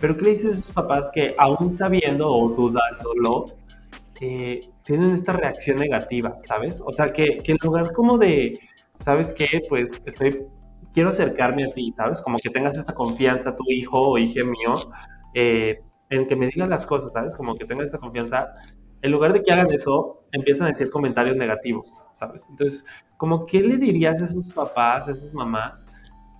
Pero 0.00 0.16
¿qué 0.16 0.24
le 0.24 0.30
dices 0.30 0.46
a 0.46 0.58
esos 0.58 0.72
papás 0.72 1.10
que 1.12 1.34
aún 1.38 1.70
sabiendo 1.70 2.28
o 2.28 2.48
dudándolo, 2.48 3.46
eh, 4.24 4.60
tienen 4.84 5.16
esta 5.16 5.32
reacción 5.32 5.80
negativa, 5.80 6.38
¿sabes? 6.38 6.80
O 6.86 6.92
sea, 6.92 7.12
que, 7.12 7.38
que 7.38 7.50
en 7.50 7.58
lugar 7.60 7.92
como 7.92 8.18
de, 8.18 8.56
¿sabes 8.94 9.32
qué? 9.32 9.60
Pues 9.68 10.00
estoy, 10.06 10.46
quiero 10.94 11.08
acercarme 11.08 11.64
a 11.64 11.70
ti, 11.70 11.92
¿sabes? 11.96 12.20
Como 12.20 12.38
que 12.38 12.48
tengas 12.48 12.78
esa 12.78 12.94
confianza, 12.94 13.56
tu 13.56 13.64
hijo 13.66 14.00
o 14.00 14.18
hija 14.18 14.44
mío, 14.44 14.74
eh, 15.34 15.80
en 16.08 16.28
que 16.28 16.36
me 16.36 16.46
digan 16.46 16.70
las 16.70 16.86
cosas, 16.86 17.12
¿sabes? 17.12 17.34
Como 17.34 17.56
que 17.56 17.64
tengas 17.64 17.88
esa 17.88 17.98
confianza. 17.98 18.46
En 19.00 19.10
lugar 19.10 19.32
de 19.32 19.42
que 19.42 19.52
hagan 19.52 19.72
eso, 19.72 20.22
empiezan 20.30 20.66
a 20.66 20.68
decir 20.68 20.88
comentarios 20.88 21.36
negativos, 21.36 22.04
¿sabes? 22.14 22.46
Entonces, 22.48 22.86
como, 23.16 23.44
¿qué 23.44 23.60
le 23.60 23.76
dirías 23.76 24.22
a 24.22 24.26
esos 24.26 24.48
papás, 24.50 25.08
a 25.08 25.10
esas 25.10 25.34
mamás 25.34 25.88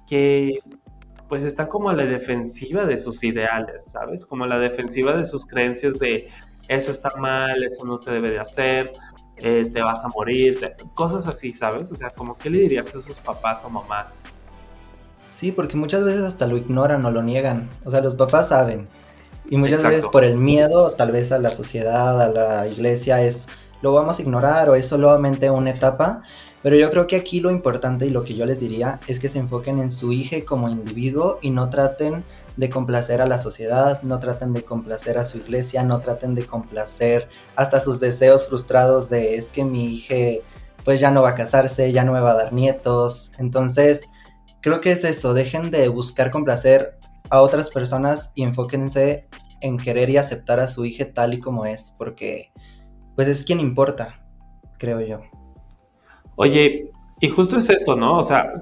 que 0.06 0.60
pues 1.28 1.42
están 1.42 1.66
como 1.66 1.90
a 1.90 1.94
la 1.94 2.04
defensiva 2.04 2.84
de 2.84 2.98
sus 2.98 3.24
ideales, 3.24 3.90
¿sabes? 3.90 4.24
Como 4.24 4.44
a 4.44 4.46
la 4.46 4.60
defensiva 4.60 5.16
de 5.16 5.24
sus 5.24 5.46
creencias 5.46 5.98
de 5.98 6.28
eso 6.68 6.90
está 6.90 7.10
mal, 7.16 7.62
eso 7.62 7.84
no 7.84 7.98
se 7.98 8.10
debe 8.10 8.30
de 8.30 8.38
hacer, 8.40 8.92
eh, 9.36 9.70
te 9.72 9.82
vas 9.82 10.04
a 10.04 10.08
morir, 10.08 10.74
cosas 10.94 11.26
así, 11.26 11.52
¿sabes? 11.52 11.90
O 11.90 11.96
sea, 11.96 12.10
como 12.10 12.36
qué 12.36 12.50
le 12.50 12.60
dirías 12.60 12.94
a 12.94 12.98
esos 12.98 13.18
papás 13.20 13.62
o 13.64 13.70
mamás. 13.70 14.24
Sí, 15.28 15.50
porque 15.50 15.76
muchas 15.76 16.04
veces 16.04 16.22
hasta 16.22 16.46
lo 16.46 16.56
ignoran 16.56 17.04
o 17.04 17.10
lo 17.10 17.22
niegan. 17.22 17.68
O 17.84 17.90
sea, 17.90 18.00
los 18.00 18.14
papás 18.14 18.48
saben. 18.48 18.86
Y 19.48 19.56
muchas 19.56 19.82
veces 19.82 20.06
por 20.06 20.24
el 20.24 20.36
miedo, 20.36 20.92
tal 20.92 21.10
vez 21.10 21.32
a 21.32 21.38
la 21.38 21.50
sociedad, 21.50 22.20
a 22.20 22.28
la 22.28 22.68
iglesia, 22.68 23.22
es 23.22 23.48
lo 23.80 23.92
vamos 23.92 24.18
a 24.18 24.22
ignorar 24.22 24.70
o 24.70 24.74
es 24.76 24.86
solamente 24.86 25.50
una 25.50 25.70
etapa. 25.70 26.22
Pero 26.62 26.76
yo 26.76 26.90
creo 26.90 27.08
que 27.08 27.16
aquí 27.16 27.40
lo 27.40 27.50
importante 27.50 28.06
y 28.06 28.10
lo 28.10 28.22
que 28.22 28.34
yo 28.34 28.46
les 28.46 28.60
diría 28.60 29.00
es 29.08 29.18
que 29.18 29.28
se 29.28 29.38
enfoquen 29.38 29.80
en 29.80 29.90
su 29.90 30.12
hija 30.12 30.36
como 30.46 30.68
individuo 30.68 31.38
y 31.42 31.50
no 31.50 31.70
traten 31.70 32.22
de 32.56 32.70
complacer 32.70 33.20
a 33.20 33.26
la 33.26 33.38
sociedad, 33.38 34.00
no 34.02 34.20
traten 34.20 34.52
de 34.52 34.62
complacer 34.62 35.18
a 35.18 35.24
su 35.24 35.38
iglesia, 35.38 35.82
no 35.82 36.00
traten 36.00 36.34
de 36.36 36.46
complacer 36.46 37.28
hasta 37.56 37.80
sus 37.80 37.98
deseos 37.98 38.46
frustrados 38.46 39.10
de 39.10 39.34
es 39.34 39.48
que 39.48 39.64
mi 39.64 39.86
hija 39.86 40.40
pues 40.84 41.00
ya 41.00 41.10
no 41.10 41.22
va 41.22 41.30
a 41.30 41.34
casarse, 41.34 41.92
ya 41.92 42.04
no 42.04 42.12
me 42.12 42.20
va 42.20 42.32
a 42.32 42.36
dar 42.36 42.52
nietos. 42.52 43.32
Entonces, 43.38 44.08
creo 44.60 44.80
que 44.80 44.92
es 44.92 45.04
eso, 45.04 45.34
dejen 45.34 45.70
de 45.70 45.88
buscar 45.88 46.30
complacer 46.30 46.98
a 47.30 47.40
otras 47.40 47.70
personas 47.70 48.30
y 48.34 48.42
enfóquense 48.42 49.28
en 49.60 49.78
querer 49.78 50.10
y 50.10 50.16
aceptar 50.16 50.60
a 50.60 50.68
su 50.68 50.84
hija 50.84 51.12
tal 51.12 51.34
y 51.34 51.40
como 51.40 51.66
es, 51.66 51.94
porque 51.96 52.52
pues 53.16 53.28
es 53.28 53.44
quien 53.44 53.60
importa, 53.60 54.24
creo 54.78 55.00
yo. 55.00 55.41
Oye, 56.42 56.90
y 57.20 57.28
justo 57.28 57.56
es 57.56 57.70
esto, 57.70 57.94
¿no? 57.94 58.18
O 58.18 58.22
sea, 58.24 58.52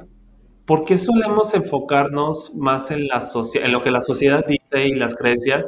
¿por 0.67 0.85
qué 0.85 0.99
solemos 0.99 1.55
enfocarnos 1.55 2.55
más 2.55 2.91
en, 2.91 3.09
lo 3.09 3.83
que 3.83 3.91
la 3.91 4.03
sociedad 4.03 4.45
dice 4.47 4.87
y 4.87 4.97
las 4.97 5.15
creencias 5.17 5.65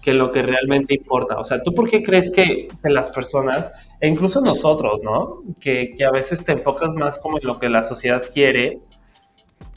que 0.00 0.14
lo 0.14 0.32
que 0.32 0.40
realmente 0.40 0.94
importa? 0.94 1.38
O 1.38 1.44
sea, 1.44 1.62
¿tú 1.62 1.74
por 1.74 1.90
qué 1.90 2.02
crees 2.02 2.30
que, 2.30 2.68
las 2.84 3.10
personas, 3.10 3.70
e 4.00 4.08
incluso 4.08 4.40
nosotros, 4.40 5.00
¿no? 5.02 5.42
Que, 5.60 5.90
que, 5.94 6.06
a 6.06 6.10
veces 6.10 6.42
te 6.42 6.52
enfocas 6.52 6.94
más 6.94 7.18
como 7.18 7.36
en 7.36 7.46
lo 7.46 7.58
que 7.58 7.68
la 7.68 7.82
sociedad 7.82 8.22
quiere 8.32 8.80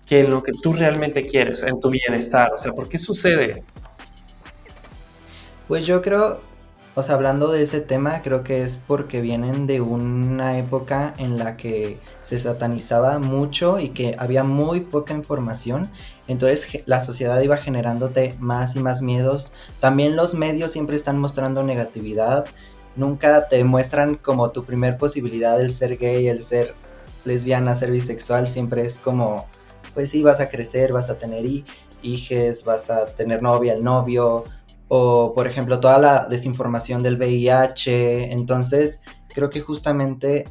que 0.05 0.21
en 0.21 0.29
lo 0.29 0.43
que 0.43 0.53
tú 0.53 0.71
realmente 0.71 1.27
quieres, 1.27 1.61
en 1.61 1.77
tu 1.81 1.89
bienestar. 1.89 2.53
O 2.53 2.57
sea, 2.57 2.71
¿por 2.71 2.87
qué 2.87 2.97
sucede? 2.97 3.65
Pues 5.67 5.85
yo 5.85 6.01
creo 6.01 6.39
o 6.97 7.03
sea, 7.03 7.15
hablando 7.15 7.51
de 7.51 7.61
ese 7.61 7.81
tema, 7.81 8.21
creo 8.21 8.41
que 8.45 8.63
es 8.63 8.77
porque 8.77 9.19
vienen 9.19 9.67
de 9.67 9.81
una 9.81 10.57
época 10.57 11.13
en 11.17 11.37
la 11.37 11.57
que 11.57 11.97
se 12.21 12.39
satanizaba 12.39 13.19
mucho 13.19 13.79
y 13.79 13.89
que 13.89 14.15
había 14.17 14.45
muy 14.45 14.79
poca 14.79 15.13
información. 15.13 15.89
Entonces 16.29 16.83
la 16.85 17.01
sociedad 17.01 17.41
iba 17.41 17.57
generándote 17.57 18.35
más 18.39 18.77
y 18.77 18.79
más 18.79 19.01
miedos. 19.01 19.51
También 19.81 20.15
los 20.15 20.35
medios 20.35 20.71
siempre 20.71 20.95
están 20.95 21.19
mostrando 21.19 21.63
negatividad. 21.63 22.45
Nunca 22.95 23.49
te 23.49 23.61
muestran 23.65 24.15
como 24.15 24.51
tu 24.51 24.63
primer 24.63 24.97
posibilidad 24.97 25.59
el 25.59 25.73
ser 25.73 25.97
gay, 25.97 26.29
el 26.29 26.43
ser 26.43 26.75
lesbiana, 27.25 27.75
ser 27.75 27.91
bisexual. 27.91 28.47
Siempre 28.47 28.85
es 28.85 28.99
como, 28.99 29.43
pues 29.93 30.11
sí, 30.11 30.23
vas 30.23 30.39
a 30.39 30.47
crecer, 30.47 30.93
vas 30.93 31.09
a 31.09 31.17
tener 31.17 31.45
hijos, 32.01 32.63
vas 32.63 32.89
a 32.89 33.05
tener 33.07 33.41
novia, 33.41 33.73
el 33.73 33.83
novio 33.83 34.45
o 34.87 35.33
por 35.33 35.47
ejemplo 35.47 35.79
toda 35.79 35.97
la 35.97 36.27
desinformación 36.27 37.03
del 37.03 37.17
VIH. 37.17 38.31
Entonces 38.31 39.01
creo 39.33 39.49
que 39.49 39.61
justamente 39.61 40.45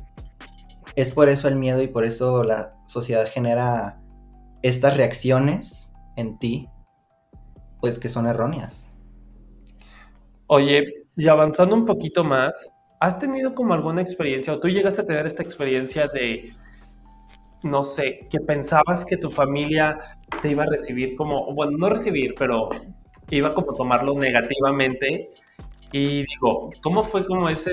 es 0.96 1.12
por 1.12 1.28
eso 1.28 1.48
el 1.48 1.56
miedo 1.56 1.82
y 1.82 1.88
por 1.88 2.04
eso 2.04 2.44
la 2.44 2.74
sociedad 2.86 3.26
genera 3.26 4.00
estas 4.62 4.96
reacciones 4.96 5.92
en 6.16 6.38
ti, 6.38 6.68
pues 7.80 7.98
que 7.98 8.08
son 8.08 8.26
erróneas. 8.26 8.90
Oye, 10.46 11.06
y 11.16 11.28
avanzando 11.28 11.74
un 11.74 11.84
poquito 11.84 12.24
más, 12.24 12.70
¿has 13.00 13.18
tenido 13.18 13.54
como 13.54 13.74
alguna 13.74 14.02
experiencia 14.02 14.52
o 14.52 14.60
tú 14.60 14.68
llegaste 14.68 15.00
a 15.00 15.06
tener 15.06 15.26
esta 15.26 15.42
experiencia 15.42 16.08
de, 16.08 16.54
no 17.62 17.82
sé, 17.82 18.20
que 18.30 18.40
pensabas 18.40 19.04
que 19.04 19.16
tu 19.16 19.30
familia 19.30 19.98
te 20.42 20.50
iba 20.50 20.64
a 20.64 20.66
recibir 20.66 21.16
como, 21.16 21.52
bueno, 21.54 21.76
no 21.76 21.88
recibir, 21.88 22.34
pero 22.38 22.68
iba 23.30 23.52
como 23.54 23.72
a 23.72 23.74
tomarlo 23.74 24.14
negativamente. 24.14 25.30
Y 25.92 26.24
digo, 26.26 26.70
¿cómo 26.82 27.04
fue 27.04 27.24
como 27.24 27.48
ese 27.48 27.72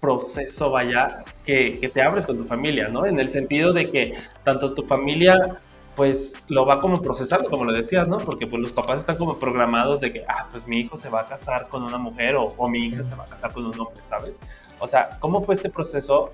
proceso, 0.00 0.70
vaya, 0.70 1.24
que, 1.44 1.78
que, 1.78 1.88
te 1.88 2.02
abres 2.02 2.26
con 2.26 2.38
tu 2.38 2.44
familia, 2.44 2.88
¿no? 2.88 3.06
En 3.06 3.20
el 3.20 3.28
sentido 3.28 3.72
de 3.72 3.88
que 3.88 4.14
tanto 4.44 4.74
tu 4.74 4.82
familia, 4.82 5.60
pues, 5.94 6.34
lo 6.48 6.64
va 6.64 6.78
como 6.78 7.02
procesando, 7.02 7.50
como 7.50 7.64
lo 7.64 7.72
decías, 7.72 8.08
¿no? 8.08 8.16
Porque 8.16 8.46
pues 8.46 8.62
los 8.62 8.72
papás 8.72 9.00
están 9.00 9.16
como 9.16 9.38
programados 9.38 10.00
de 10.00 10.12
que, 10.12 10.24
ah, 10.26 10.48
pues 10.50 10.66
mi 10.66 10.80
hijo 10.80 10.96
se 10.96 11.10
va 11.10 11.20
a 11.20 11.26
casar 11.26 11.68
con 11.68 11.82
una 11.82 11.98
mujer 11.98 12.36
o, 12.36 12.44
o 12.56 12.68
mi 12.68 12.86
hija 12.86 13.02
se 13.02 13.14
va 13.14 13.24
a 13.24 13.26
casar 13.26 13.52
con 13.52 13.66
un 13.66 13.78
hombre, 13.78 14.02
¿sabes? 14.02 14.40
O 14.78 14.88
sea, 14.88 15.10
¿cómo 15.20 15.42
fue 15.42 15.54
este 15.54 15.68
proceso? 15.68 16.32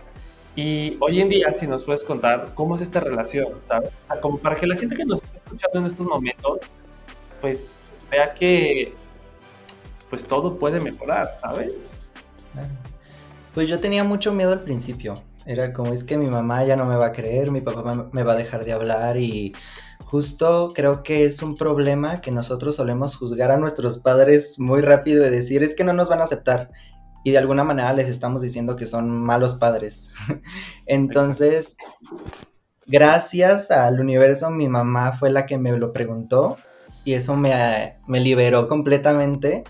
Y 0.55 0.97
hoy 1.01 1.21
en 1.21 1.29
día, 1.29 1.53
si 1.53 1.67
nos 1.67 1.85
puedes 1.85 2.05
contar 2.05 2.55
cómo 2.55 2.77
es 2.77 2.83
esta 2.83 3.01
relación, 3.01 3.61
¿sabes? 3.61 3.91
O 4.05 4.09
sea, 4.09 4.21
como 4.21 4.39
para 4.39 4.57
que 4.57 4.67
la 4.67 4.77
gente 4.77 4.97
que 4.97 5.05
nos 5.05 5.25
está 5.25 5.37
escuchando 5.39 5.81
en 5.81 5.87
estos 5.87 6.07
momentos, 6.07 6.63
pues 7.41 7.75
vea 8.11 8.35
que 8.35 8.93
pues 10.09 10.25
todo 10.25 10.59
puede 10.59 10.81
mejorar, 10.81 11.33
¿sabes? 11.41 11.95
Pues 13.55 13.69
yo 13.69 13.81
tenía 13.81 14.05
mucho 14.05 14.33
miedo 14.33 14.53
al 14.53 14.63
principio. 14.63 15.15
Era 15.45 15.73
como 15.73 15.93
es 15.93 16.05
que 16.05 16.17
mi 16.17 16.27
mamá 16.27 16.65
ya 16.65 16.77
no 16.77 16.85
me 16.85 16.97
va 16.97 17.07
a 17.07 17.13
creer, 17.13 17.51
mi 17.51 17.61
papá 17.61 18.09
me 18.13 18.23
va 18.23 18.33
a 18.33 18.37
dejar 18.37 18.65
de 18.65 18.73
hablar 18.73 19.17
y 19.17 19.55
justo 20.05 20.73
creo 20.75 21.03
que 21.03 21.25
es 21.25 21.43
un 21.43 21.57
problema 21.57 22.21
que 22.21 22.31
nosotros 22.31 22.77
solemos 22.77 23.17
juzgar 23.17 23.51
a 23.51 23.57
nuestros 23.57 23.99
padres 23.99 24.59
muy 24.59 24.81
rápido 24.81 25.27
y 25.27 25.31
decir 25.31 25.63
es 25.63 25.75
que 25.75 25.85
no 25.85 25.93
nos 25.93 26.09
van 26.09 26.21
a 26.21 26.25
aceptar 26.25 26.71
y 27.25 27.33
de 27.33 27.39
alguna 27.39 27.65
manera 27.65 27.93
les 27.93 28.09
estamos 28.09 28.41
diciendo 28.43 28.77
que 28.77 28.87
son 28.87 29.11
malos 29.11 29.57
padres. 29.57 30.11
Entonces, 30.87 31.77
gracias 32.87 33.71
al 33.71 34.01
universo 34.01 34.51
mi 34.51 34.69
mamá 34.69 35.13
fue 35.13 35.31
la 35.31 35.45
que 35.45 35.59
me 35.59 35.77
lo 35.77 35.93
preguntó 35.93 36.57
y 37.07 37.15
eso 37.15 37.37
me, 37.37 37.95
me 38.09 38.19
liberó 38.19 38.67
completamente 38.67 39.63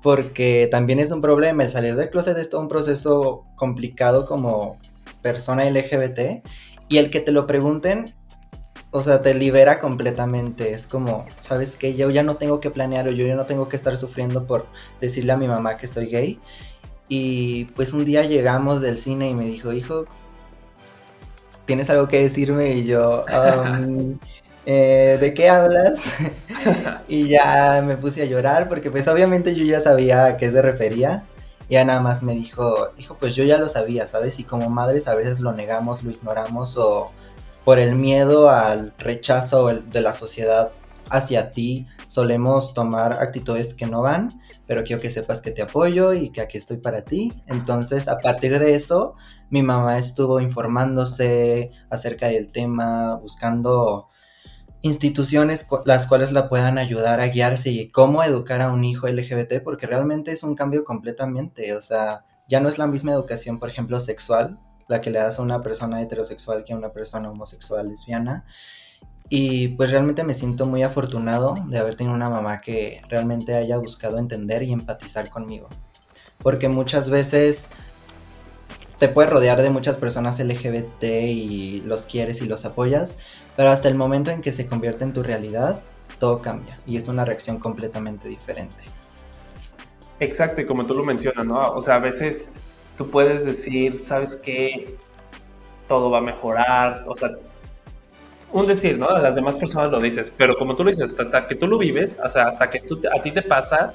porque 0.00 0.68
también 0.70 1.00
es 1.00 1.10
un 1.10 1.20
problema. 1.20 1.64
El 1.64 1.70
salir 1.70 1.96
del 1.96 2.08
closet 2.08 2.38
es 2.38 2.48
todo 2.48 2.60
un 2.60 2.68
proceso 2.68 3.42
complicado 3.56 4.26
como 4.26 4.78
persona 5.20 5.68
LGBT 5.68 6.46
y 6.88 6.98
el 6.98 7.10
que 7.10 7.18
te 7.18 7.32
lo 7.32 7.48
pregunten, 7.48 8.14
o 8.92 9.02
sea, 9.02 9.22
te 9.22 9.34
libera 9.34 9.80
completamente. 9.80 10.70
Es 10.70 10.86
como, 10.86 11.26
¿sabes 11.40 11.74
qué? 11.74 11.96
Yo 11.96 12.10
ya 12.10 12.22
no 12.22 12.36
tengo 12.36 12.60
que 12.60 12.70
planear 12.70 13.08
o 13.08 13.10
yo 13.10 13.26
ya 13.26 13.34
no 13.34 13.46
tengo 13.46 13.68
que 13.68 13.74
estar 13.74 13.96
sufriendo 13.96 14.46
por 14.46 14.68
decirle 15.00 15.32
a 15.32 15.36
mi 15.36 15.48
mamá 15.48 15.76
que 15.76 15.88
soy 15.88 16.06
gay. 16.06 16.38
Y 17.08 17.64
pues 17.74 17.92
un 17.92 18.04
día 18.04 18.22
llegamos 18.22 18.82
del 18.82 18.98
cine 18.98 19.30
y 19.30 19.34
me 19.34 19.46
dijo, 19.46 19.72
hijo, 19.72 20.04
¿tienes 21.64 21.90
algo 21.90 22.06
que 22.06 22.22
decirme? 22.22 22.74
Y 22.74 22.84
yo, 22.84 23.24
um, 23.82 24.14
eh, 24.66 25.18
¿de 25.20 25.34
qué 25.34 25.48
hablas? 25.48 26.14
y 27.08 27.28
ya 27.28 27.82
me 27.84 27.96
puse 27.96 28.22
a 28.22 28.26
llorar 28.26 28.68
porque 28.68 28.90
pues 28.90 29.06
obviamente 29.08 29.54
yo 29.54 29.64
ya 29.64 29.80
sabía 29.80 30.26
a 30.26 30.36
qué 30.36 30.50
se 30.50 30.62
refería. 30.62 31.24
Y 31.68 31.74
ya 31.74 31.84
nada 31.84 32.00
más 32.00 32.22
me 32.22 32.34
dijo, 32.34 32.88
hijo, 32.98 33.16
pues 33.18 33.34
yo 33.34 33.44
ya 33.44 33.56
lo 33.58 33.68
sabía, 33.68 34.06
¿sabes? 34.06 34.38
Y 34.38 34.44
como 34.44 34.68
madres 34.68 35.08
a 35.08 35.14
veces 35.14 35.40
lo 35.40 35.52
negamos, 35.52 36.02
lo 36.02 36.10
ignoramos 36.10 36.76
o 36.76 37.10
por 37.64 37.78
el 37.78 37.94
miedo 37.94 38.50
al 38.50 38.92
rechazo 38.98 39.68
de 39.68 40.00
la 40.02 40.12
sociedad 40.12 40.72
hacia 41.10 41.50
ti 41.50 41.86
solemos 42.06 42.74
tomar 42.74 43.14
actitudes 43.14 43.74
que 43.74 43.86
no 43.86 44.02
van, 44.02 44.40
pero 44.66 44.84
quiero 44.84 45.00
que 45.00 45.10
sepas 45.10 45.40
que 45.40 45.50
te 45.50 45.62
apoyo 45.62 46.12
y 46.12 46.30
que 46.30 46.40
aquí 46.40 46.58
estoy 46.58 46.78
para 46.78 47.02
ti. 47.02 47.32
Entonces, 47.46 48.08
a 48.08 48.18
partir 48.18 48.58
de 48.58 48.74
eso, 48.74 49.14
mi 49.50 49.62
mamá 49.62 49.98
estuvo 49.98 50.40
informándose 50.40 51.70
acerca 51.90 52.28
del 52.28 52.50
tema, 52.50 53.16
buscando 53.16 54.08
instituciones 54.84 55.66
las 55.86 56.06
cuales 56.06 56.30
la 56.30 56.50
puedan 56.50 56.76
ayudar 56.76 57.22
a 57.22 57.28
guiarse 57.28 57.70
y 57.70 57.88
cómo 57.90 58.22
educar 58.22 58.60
a 58.60 58.70
un 58.70 58.84
hijo 58.84 59.08
LGBT, 59.08 59.62
porque 59.64 59.86
realmente 59.86 60.30
es 60.30 60.42
un 60.42 60.54
cambio 60.54 60.84
completamente, 60.84 61.74
o 61.74 61.80
sea, 61.80 62.26
ya 62.48 62.60
no 62.60 62.68
es 62.68 62.76
la 62.76 62.86
misma 62.86 63.12
educación, 63.12 63.58
por 63.58 63.70
ejemplo, 63.70 63.98
sexual, 63.98 64.58
la 64.86 65.00
que 65.00 65.08
le 65.08 65.20
das 65.20 65.38
a 65.38 65.42
una 65.42 65.62
persona 65.62 66.02
heterosexual 66.02 66.64
que 66.64 66.74
a 66.74 66.76
una 66.76 66.92
persona 66.92 67.30
homosexual 67.30 67.88
lesbiana. 67.88 68.44
Y 69.30 69.68
pues 69.68 69.90
realmente 69.90 70.22
me 70.22 70.34
siento 70.34 70.66
muy 70.66 70.82
afortunado 70.82 71.54
de 71.66 71.78
haber 71.78 71.94
tenido 71.94 72.14
una 72.14 72.28
mamá 72.28 72.60
que 72.60 73.00
realmente 73.08 73.54
haya 73.54 73.78
buscado 73.78 74.18
entender 74.18 74.62
y 74.64 74.72
empatizar 74.74 75.30
conmigo. 75.30 75.70
Porque 76.42 76.68
muchas 76.68 77.08
veces 77.08 77.70
te 79.04 79.10
puedes 79.10 79.30
rodear 79.30 79.60
de 79.60 79.68
muchas 79.68 79.98
personas 79.98 80.38
LGBT 80.38 81.04
y 81.04 81.82
los 81.84 82.06
quieres 82.06 82.40
y 82.40 82.46
los 82.46 82.64
apoyas, 82.64 83.18
pero 83.54 83.68
hasta 83.68 83.86
el 83.88 83.96
momento 83.96 84.30
en 84.30 84.40
que 84.40 84.50
se 84.50 84.66
convierte 84.66 85.04
en 85.04 85.12
tu 85.12 85.22
realidad, 85.22 85.82
todo 86.18 86.40
cambia 86.40 86.78
y 86.86 86.96
es 86.96 87.06
una 87.06 87.26
reacción 87.26 87.58
completamente 87.58 88.30
diferente. 88.30 88.82
Exacto, 90.20 90.62
y 90.62 90.64
como 90.64 90.86
tú 90.86 90.94
lo 90.94 91.04
mencionas, 91.04 91.44
¿no? 91.44 91.60
O 91.72 91.82
sea, 91.82 91.96
a 91.96 91.98
veces 91.98 92.48
tú 92.96 93.10
puedes 93.10 93.44
decir, 93.44 94.00
¿sabes 94.00 94.36
qué? 94.36 94.96
Todo 95.86 96.10
va 96.10 96.16
a 96.16 96.22
mejorar, 96.22 97.04
o 97.06 97.14
sea, 97.14 97.32
un 98.52 98.66
decir, 98.66 98.96
¿no? 98.96 99.10
A 99.10 99.18
las 99.18 99.34
demás 99.34 99.58
personas 99.58 99.90
lo 99.90 100.00
dices, 100.00 100.32
pero 100.34 100.56
como 100.56 100.76
tú 100.76 100.82
lo 100.82 100.88
dices, 100.88 101.14
hasta, 101.20 101.46
que 101.46 101.56
tú 101.56 101.66
lo 101.66 101.76
vives, 101.76 102.18
o 102.24 102.30
sea, 102.30 102.44
hasta 102.44 102.70
que 102.70 102.80
tú, 102.80 102.98
a 103.14 103.20
ti 103.20 103.32
te 103.32 103.42
pasa, 103.42 103.92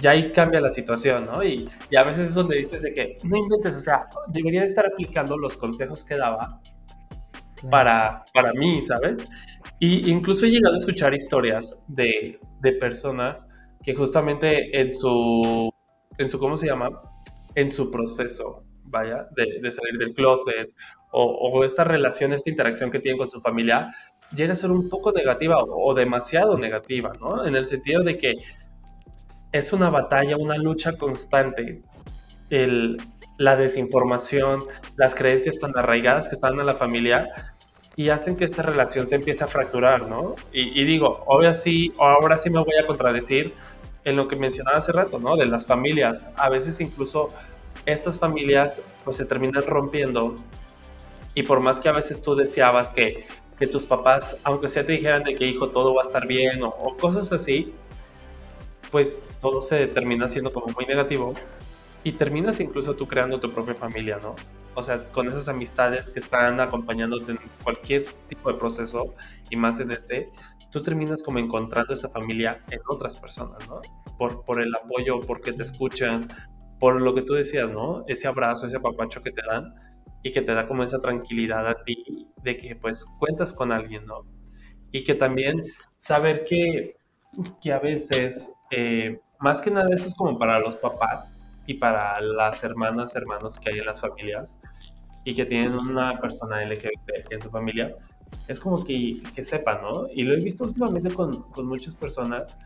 ya 0.00 0.10
ahí 0.10 0.32
cambia 0.32 0.60
la 0.60 0.70
situación, 0.70 1.26
¿no? 1.26 1.42
Y, 1.42 1.68
y, 1.90 1.96
a 1.96 2.02
veces 2.04 2.28
es 2.28 2.34
donde 2.34 2.56
dices 2.56 2.82
de 2.82 2.92
que, 2.92 3.16
no 3.24 3.36
inventes, 3.36 3.76
o 3.76 3.80
sea, 3.80 4.06
debería 4.28 4.64
estar 4.64 4.86
aplicando 4.86 5.36
los 5.36 5.56
consejos 5.56 6.04
que 6.04 6.16
daba 6.16 6.60
para, 7.70 8.24
para 8.32 8.52
mí, 8.52 8.82
¿sabes? 8.82 9.26
Y 9.78 10.10
incluso 10.10 10.46
he 10.46 10.50
llegado 10.50 10.74
a 10.74 10.78
escuchar 10.78 11.14
historias 11.14 11.78
de, 11.88 12.38
de 12.60 12.72
personas 12.72 13.46
que 13.82 13.94
justamente 13.94 14.80
en 14.80 14.92
su, 14.92 15.70
en 16.18 16.28
su, 16.28 16.38
¿cómo 16.38 16.56
se 16.56 16.66
llama? 16.66 16.90
En 17.54 17.70
su 17.70 17.90
proceso, 17.90 18.64
vaya, 18.84 19.28
de, 19.36 19.60
de 19.60 19.72
salir 19.72 19.98
del 19.98 20.14
closet 20.14 20.72
o, 21.10 21.24
o, 21.24 21.64
esta 21.64 21.84
relación, 21.84 22.32
esta 22.32 22.50
interacción 22.50 22.90
que 22.90 22.98
tienen 22.98 23.18
con 23.18 23.30
su 23.30 23.40
familia, 23.40 23.94
llega 24.34 24.52
a 24.52 24.56
ser 24.56 24.70
un 24.70 24.88
poco 24.88 25.12
negativa 25.12 25.58
o, 25.58 25.90
o 25.90 25.94
demasiado 25.94 26.58
negativa, 26.58 27.12
¿no? 27.20 27.46
En 27.46 27.54
el 27.56 27.66
sentido 27.66 28.02
de 28.02 28.16
que 28.18 28.34
es 29.54 29.72
una 29.72 29.88
batalla, 29.88 30.36
una 30.36 30.56
lucha 30.56 30.98
constante. 30.98 31.80
El, 32.50 33.00
la 33.38 33.54
desinformación, 33.54 34.64
las 34.96 35.14
creencias 35.14 35.60
tan 35.60 35.78
arraigadas 35.78 36.28
que 36.28 36.34
están 36.34 36.58
en 36.58 36.66
la 36.66 36.74
familia 36.74 37.54
y 37.94 38.08
hacen 38.08 38.34
que 38.34 38.44
esta 38.44 38.62
relación 38.62 39.06
se 39.06 39.14
empiece 39.14 39.44
a 39.44 39.46
fracturar, 39.46 40.08
¿no? 40.08 40.34
Y, 40.52 40.80
y 40.80 40.84
digo, 40.84 41.24
ahora 41.28 41.54
sí, 41.54 41.94
ahora 42.00 42.36
sí 42.36 42.50
me 42.50 42.58
voy 42.58 42.74
a 42.82 42.86
contradecir 42.86 43.54
en 44.02 44.16
lo 44.16 44.26
que 44.26 44.34
mencionaba 44.34 44.78
hace 44.78 44.90
rato, 44.90 45.20
¿no? 45.20 45.36
De 45.36 45.46
las 45.46 45.66
familias. 45.66 46.26
A 46.34 46.48
veces 46.48 46.80
incluso 46.80 47.28
estas 47.86 48.18
familias 48.18 48.82
pues 49.04 49.16
se 49.18 49.24
terminan 49.24 49.62
rompiendo 49.64 50.34
y 51.36 51.44
por 51.44 51.60
más 51.60 51.78
que 51.78 51.88
a 51.88 51.92
veces 51.92 52.20
tú 52.20 52.34
deseabas 52.34 52.90
que, 52.90 53.28
que 53.56 53.68
tus 53.68 53.86
papás, 53.86 54.36
aunque 54.42 54.68
sea 54.68 54.84
te 54.84 54.94
dijeran 54.94 55.22
de 55.22 55.36
que 55.36 55.46
hijo 55.46 55.70
todo 55.70 55.94
va 55.94 56.02
a 56.02 56.06
estar 56.06 56.26
bien 56.26 56.64
o, 56.64 56.70
o 56.70 56.96
cosas 56.96 57.30
así, 57.30 57.72
pues 58.94 59.20
todo 59.40 59.60
se 59.60 59.88
termina 59.88 60.28
siendo 60.28 60.52
como 60.52 60.72
muy 60.72 60.86
negativo 60.86 61.34
y 62.04 62.12
terminas 62.12 62.60
incluso 62.60 62.94
tú 62.94 63.08
creando 63.08 63.40
tu 63.40 63.50
propia 63.50 63.74
familia, 63.74 64.20
¿no? 64.22 64.36
O 64.76 64.84
sea, 64.84 65.04
con 65.06 65.26
esas 65.26 65.48
amistades 65.48 66.10
que 66.10 66.20
están 66.20 66.60
acompañándote 66.60 67.32
en 67.32 67.40
cualquier 67.64 68.04
tipo 68.28 68.52
de 68.52 68.56
proceso 68.56 69.12
y 69.50 69.56
más 69.56 69.80
en 69.80 69.90
este, 69.90 70.30
tú 70.70 70.80
terminas 70.80 71.24
como 71.24 71.40
encontrando 71.40 71.92
esa 71.92 72.08
familia 72.08 72.62
en 72.70 72.78
otras 72.88 73.16
personas, 73.16 73.68
¿no? 73.68 73.80
Por, 74.16 74.44
por 74.44 74.60
el 74.60 74.72
apoyo, 74.72 75.18
porque 75.22 75.52
te 75.52 75.64
escuchan, 75.64 76.28
por 76.78 77.00
lo 77.00 77.16
que 77.16 77.22
tú 77.22 77.34
decías, 77.34 77.68
¿no? 77.68 78.04
Ese 78.06 78.28
abrazo, 78.28 78.66
ese 78.66 78.76
apapacho 78.76 79.24
que 79.24 79.32
te 79.32 79.42
dan 79.44 79.74
y 80.22 80.30
que 80.30 80.40
te 80.40 80.54
da 80.54 80.68
como 80.68 80.84
esa 80.84 81.00
tranquilidad 81.00 81.66
a 81.66 81.82
ti 81.82 82.28
de 82.44 82.56
que 82.56 82.76
pues 82.76 83.04
cuentas 83.18 83.52
con 83.52 83.72
alguien, 83.72 84.06
¿no? 84.06 84.24
Y 84.92 85.02
que 85.02 85.16
también 85.16 85.64
saber 85.96 86.44
que, 86.44 86.94
que 87.60 87.72
a 87.72 87.80
veces, 87.80 88.52
eh, 88.76 89.20
más 89.40 89.60
que 89.60 89.70
nada 89.70 89.88
esto 89.92 90.08
es 90.08 90.14
como 90.14 90.38
para 90.38 90.58
los 90.58 90.76
papás, 90.76 91.44
y 91.66 91.74
para 91.74 92.20
las 92.20 92.62
hermanas, 92.64 93.14
hermanos 93.16 93.58
que 93.58 93.70
hay 93.70 93.78
en 93.78 93.86
las 93.86 94.00
familias 94.00 94.58
y 95.24 95.34
que 95.34 95.46
tienen 95.46 95.74
una 95.74 96.20
persona 96.20 96.64
LGBT 96.64 97.32
en 97.32 97.42
su 97.42 97.50
familia, 97.50 97.96
es 98.48 98.60
como 98.60 98.84
que, 98.84 99.22
que 99.34 99.42
sepan, 99.42 99.80
¿no? 99.82 100.06
Y 100.12 100.24
lo 100.24 100.34
he 100.34 100.40
visto 100.40 100.64
últimamente 100.64 101.10
con, 101.10 101.42
con 101.50 101.66
muchas 101.66 101.94
personas 101.94 102.58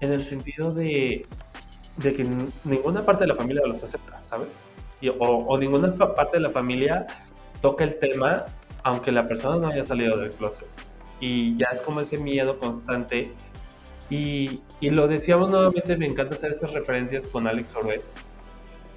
en 0.00 0.12
el 0.12 0.22
sentido 0.22 0.72
de, 0.72 1.26
de, 1.98 2.14
que 2.14 2.26
ninguna 2.64 3.04
parte 3.04 3.24
de 3.24 3.28
la 3.28 3.36
familia 3.36 3.62
los 3.66 3.82
acepta, 3.82 4.18
¿sabes? 4.22 4.64
Y, 5.02 5.10
o, 5.10 5.14
o, 5.18 5.58
ninguna 5.58 5.92
parte 5.92 6.38
de 6.38 6.42
la 6.42 6.50
familia 6.50 7.06
toca 7.60 7.84
el 7.84 7.98
tema 7.98 8.46
aunque 8.82 9.12
la 9.12 9.28
persona 9.28 9.56
no 9.56 9.68
haya 9.68 9.84
salido 9.84 10.16
del 10.16 10.30
closet. 10.30 10.66
Y 11.20 11.54
ya 11.56 11.66
es 11.70 11.82
como 11.82 12.00
ese 12.00 12.16
miedo 12.16 12.58
constante. 12.58 13.30
Y, 14.10 14.60
y 14.80 14.90
lo 14.90 15.06
decíamos 15.08 15.48
nuevamente, 15.48 15.96
me 15.96 16.06
encanta 16.06 16.34
hacer 16.34 16.50
estas 16.50 16.72
referencias 16.72 17.28
con 17.28 17.46
Alex 17.46 17.74
Orbet, 17.76 18.02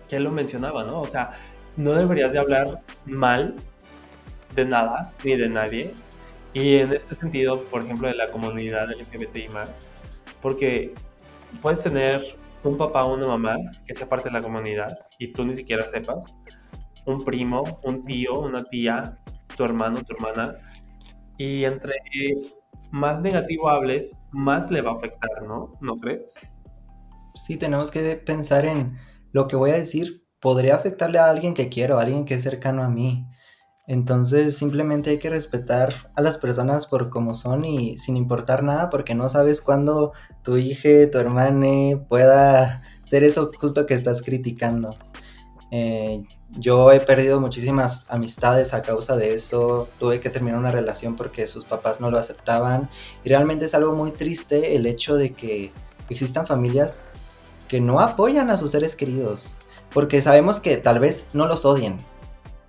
que 0.10 0.16
él 0.16 0.24
lo 0.24 0.32
mencionaba, 0.32 0.84
¿no? 0.84 1.02
O 1.02 1.08
sea, 1.08 1.40
no 1.78 1.94
deberías 1.94 2.34
de 2.34 2.40
hablar 2.40 2.82
mal 3.06 3.56
de 4.56 4.66
nada 4.66 5.14
ni 5.24 5.36
de 5.36 5.50
nadie. 5.50 5.94
Y 6.54 6.76
en 6.78 6.94
este 6.94 7.16
sentido, 7.16 7.62
por 7.64 7.84
ejemplo, 7.84 8.08
de 8.08 8.16
la 8.16 8.30
comunidad 8.30 8.92
LGBTI 8.92 9.50
más, 9.50 9.86
porque 10.42 10.94
puedes 11.62 11.82
tener 11.82 12.38
un 12.64 12.78
papá 12.78 13.04
o 13.04 13.14
una 13.14 13.28
mamá 13.28 13.56
que 13.86 13.96
sea 13.96 14.08
parte 14.08 14.30
de 14.30 14.34
la 14.34 14.42
comunidad 14.42 14.98
y 15.20 15.34
tú 15.34 15.46
ni 15.46 15.56
siquiera 15.56 15.84
sepas, 15.84 16.36
un 17.06 17.24
primo, 17.24 17.64
un 17.84 18.06
tío, 18.06 18.40
una 18.40 18.64
tía, 18.64 19.18
tu 19.56 19.66
hermano, 19.66 20.02
tu 20.04 20.16
hermana, 20.16 20.56
y 21.38 21.66
entre 21.66 21.96
más 22.94 23.20
negativo 23.22 23.70
hables, 23.70 24.20
más 24.32 24.70
le 24.70 24.84
va 24.84 24.92
a 24.92 24.96
afectar, 24.96 25.42
¿no? 25.48 25.72
¿No 25.82 25.96
crees? 25.96 26.36
Sí, 27.34 27.58
tenemos 27.58 27.90
que 27.90 28.16
pensar 28.18 28.66
en 28.66 28.96
lo 29.32 29.48
que 29.48 29.56
voy 29.56 29.72
a 29.72 29.76
decir 29.76 30.24
podría 30.40 30.76
afectarle 30.76 31.18
a 31.18 31.28
alguien 31.28 31.56
que 31.56 31.70
quiero, 31.70 31.98
a 31.98 32.04
alguien 32.04 32.24
que 32.24 32.36
es 32.36 32.44
cercano 32.44 32.84
a 32.84 32.90
mí. 32.90 33.26
Entonces 33.88 34.56
simplemente 34.56 35.10
hay 35.10 35.18
que 35.18 35.32
respetar 35.32 35.92
a 36.16 36.22
las 36.22 36.38
personas 36.38 36.86
por 36.86 37.10
como 37.10 37.34
son 37.34 37.66
y 37.66 37.98
sin 37.98 38.16
importar 38.16 38.62
nada 38.62 38.92
porque 38.92 39.16
no 39.16 39.28
sabes 39.28 39.60
cuándo 39.60 40.14
tu 40.44 40.58
hija, 40.58 41.10
tu 41.12 41.18
hermana 41.18 42.00
pueda 42.08 42.84
ser 43.06 43.24
eso 43.24 43.50
justo 43.60 43.88
que 43.88 43.96
estás 43.96 44.22
criticando. 44.22 44.92
Eh, 45.76 46.22
yo 46.52 46.92
he 46.92 47.00
perdido 47.00 47.40
muchísimas 47.40 48.06
amistades 48.12 48.76
a 48.76 48.84
causa 48.84 49.18
de 49.18 49.34
eso, 49.34 49.90
tuve 49.98 50.20
que 50.20 50.30
terminar 50.30 50.60
una 50.60 50.72
relación 50.72 51.16
porque 51.16 51.48
sus 51.48 51.66
papás 51.66 52.00
no 52.00 52.12
lo 52.12 52.20
aceptaban 52.20 52.92
y 53.24 53.30
realmente 53.30 53.66
es 53.66 53.74
algo 53.74 53.96
muy 53.96 54.12
triste 54.12 54.76
el 54.76 54.86
hecho 54.86 55.16
de 55.16 55.32
que 55.32 55.72
existan 56.10 56.46
familias 56.46 57.06
que 57.68 57.82
no 57.82 58.00
apoyan 58.00 58.52
a 58.52 58.58
sus 58.58 58.70
seres 58.70 58.96
queridos. 58.96 59.58
Porque 59.92 60.22
sabemos 60.22 60.60
que 60.60 60.78
tal 60.78 61.00
vez 61.00 61.30
no 61.34 61.48
los 61.48 61.66
odien, 61.66 61.98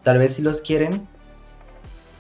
tal 0.02 0.16
vez 0.16 0.36
sí 0.36 0.40
los 0.40 0.62
quieren, 0.62 1.06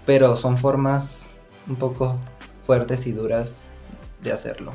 pero 0.04 0.36
son 0.36 0.58
formas 0.58 1.30
un 1.66 1.76
poco 1.76 2.18
fuertes 2.66 3.06
y 3.06 3.12
duras 3.12 3.72
de 4.20 4.32
hacerlo. 4.32 4.74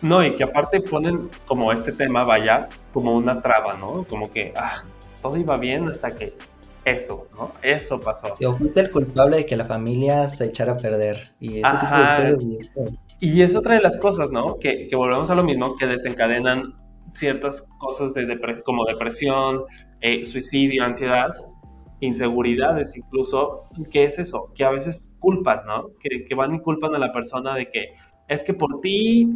No, 0.00 0.24
y 0.24 0.34
que 0.34 0.44
aparte 0.44 0.80
ponen 0.80 1.28
como 1.46 1.70
este 1.70 1.92
tema, 1.92 2.24
vaya, 2.24 2.70
como 2.94 3.14
una 3.14 3.38
traba, 3.40 3.74
¿no? 3.74 4.04
Como 4.04 4.30
que, 4.30 4.54
ah, 4.56 4.84
todo 5.22 5.36
iba 5.36 5.56
bien 5.56 5.88
hasta 5.88 6.14
que 6.14 6.34
eso, 6.84 7.26
¿no? 7.36 7.52
Eso 7.62 8.00
pasó. 8.00 8.34
Si 8.36 8.44
o 8.44 8.54
fuiste 8.54 8.80
el 8.80 8.90
culpable 8.90 9.38
de 9.38 9.46
que 9.46 9.56
la 9.56 9.64
familia 9.64 10.28
se 10.28 10.46
echara 10.46 10.72
a 10.72 10.76
perder. 10.76 11.32
Y 11.38 11.60
ese 11.60 11.70
tipo 11.80 11.96
de 11.96 12.68
cosas. 12.74 12.98
Y 13.20 13.42
es 13.42 13.54
otra 13.54 13.74
de 13.74 13.82
las 13.82 13.98
cosas, 13.98 14.30
¿no? 14.30 14.56
Que, 14.58 14.88
que 14.88 14.96
volvemos 14.96 15.30
a 15.30 15.34
lo 15.34 15.44
mismo, 15.44 15.76
que 15.76 15.86
desencadenan 15.86 16.74
ciertas 17.12 17.66
cosas 17.78 18.14
de 18.14 18.62
como 18.64 18.86
depresión, 18.86 19.64
eh, 20.00 20.24
suicidio, 20.24 20.84
ansiedad, 20.84 21.34
inseguridades 22.00 22.96
incluso, 22.96 23.64
¿qué 23.90 24.04
es 24.04 24.18
eso? 24.18 24.52
Que 24.54 24.64
a 24.64 24.70
veces 24.70 25.14
culpan, 25.18 25.60
¿no? 25.66 25.88
Que, 26.00 26.24
que, 26.24 26.34
van 26.34 26.54
y 26.54 26.60
culpan 26.60 26.94
a 26.94 26.98
la 26.98 27.12
persona 27.12 27.54
de 27.54 27.70
que 27.70 27.94
es 28.28 28.42
que 28.42 28.54
por 28.54 28.80
ti, 28.80 29.28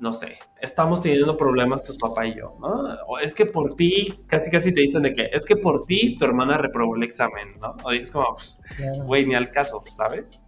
no 0.00 0.12
sé, 0.14 0.38
estamos 0.60 1.02
teniendo 1.02 1.36
problemas 1.36 1.82
tus 1.82 1.98
papás 1.98 2.28
y 2.28 2.34
yo, 2.34 2.56
¿no? 2.58 2.68
O 3.06 3.18
es 3.18 3.34
que 3.34 3.46
por 3.46 3.76
ti, 3.76 4.14
casi 4.26 4.50
casi 4.50 4.72
te 4.72 4.80
dicen 4.80 5.02
de 5.02 5.12
que 5.12 5.28
es 5.30 5.44
que 5.44 5.56
por 5.56 5.84
ti 5.84 6.16
tu 6.18 6.24
hermana 6.24 6.56
reprobó 6.56 6.96
el 6.96 7.02
examen, 7.02 7.58
¿no? 7.60 7.76
O 7.84 7.90
es 7.92 8.10
como, 8.10 8.26
pues, 8.32 8.62
güey, 9.04 9.26
ni 9.26 9.34
al 9.34 9.50
caso, 9.50 9.82
¿sabes? 9.90 10.42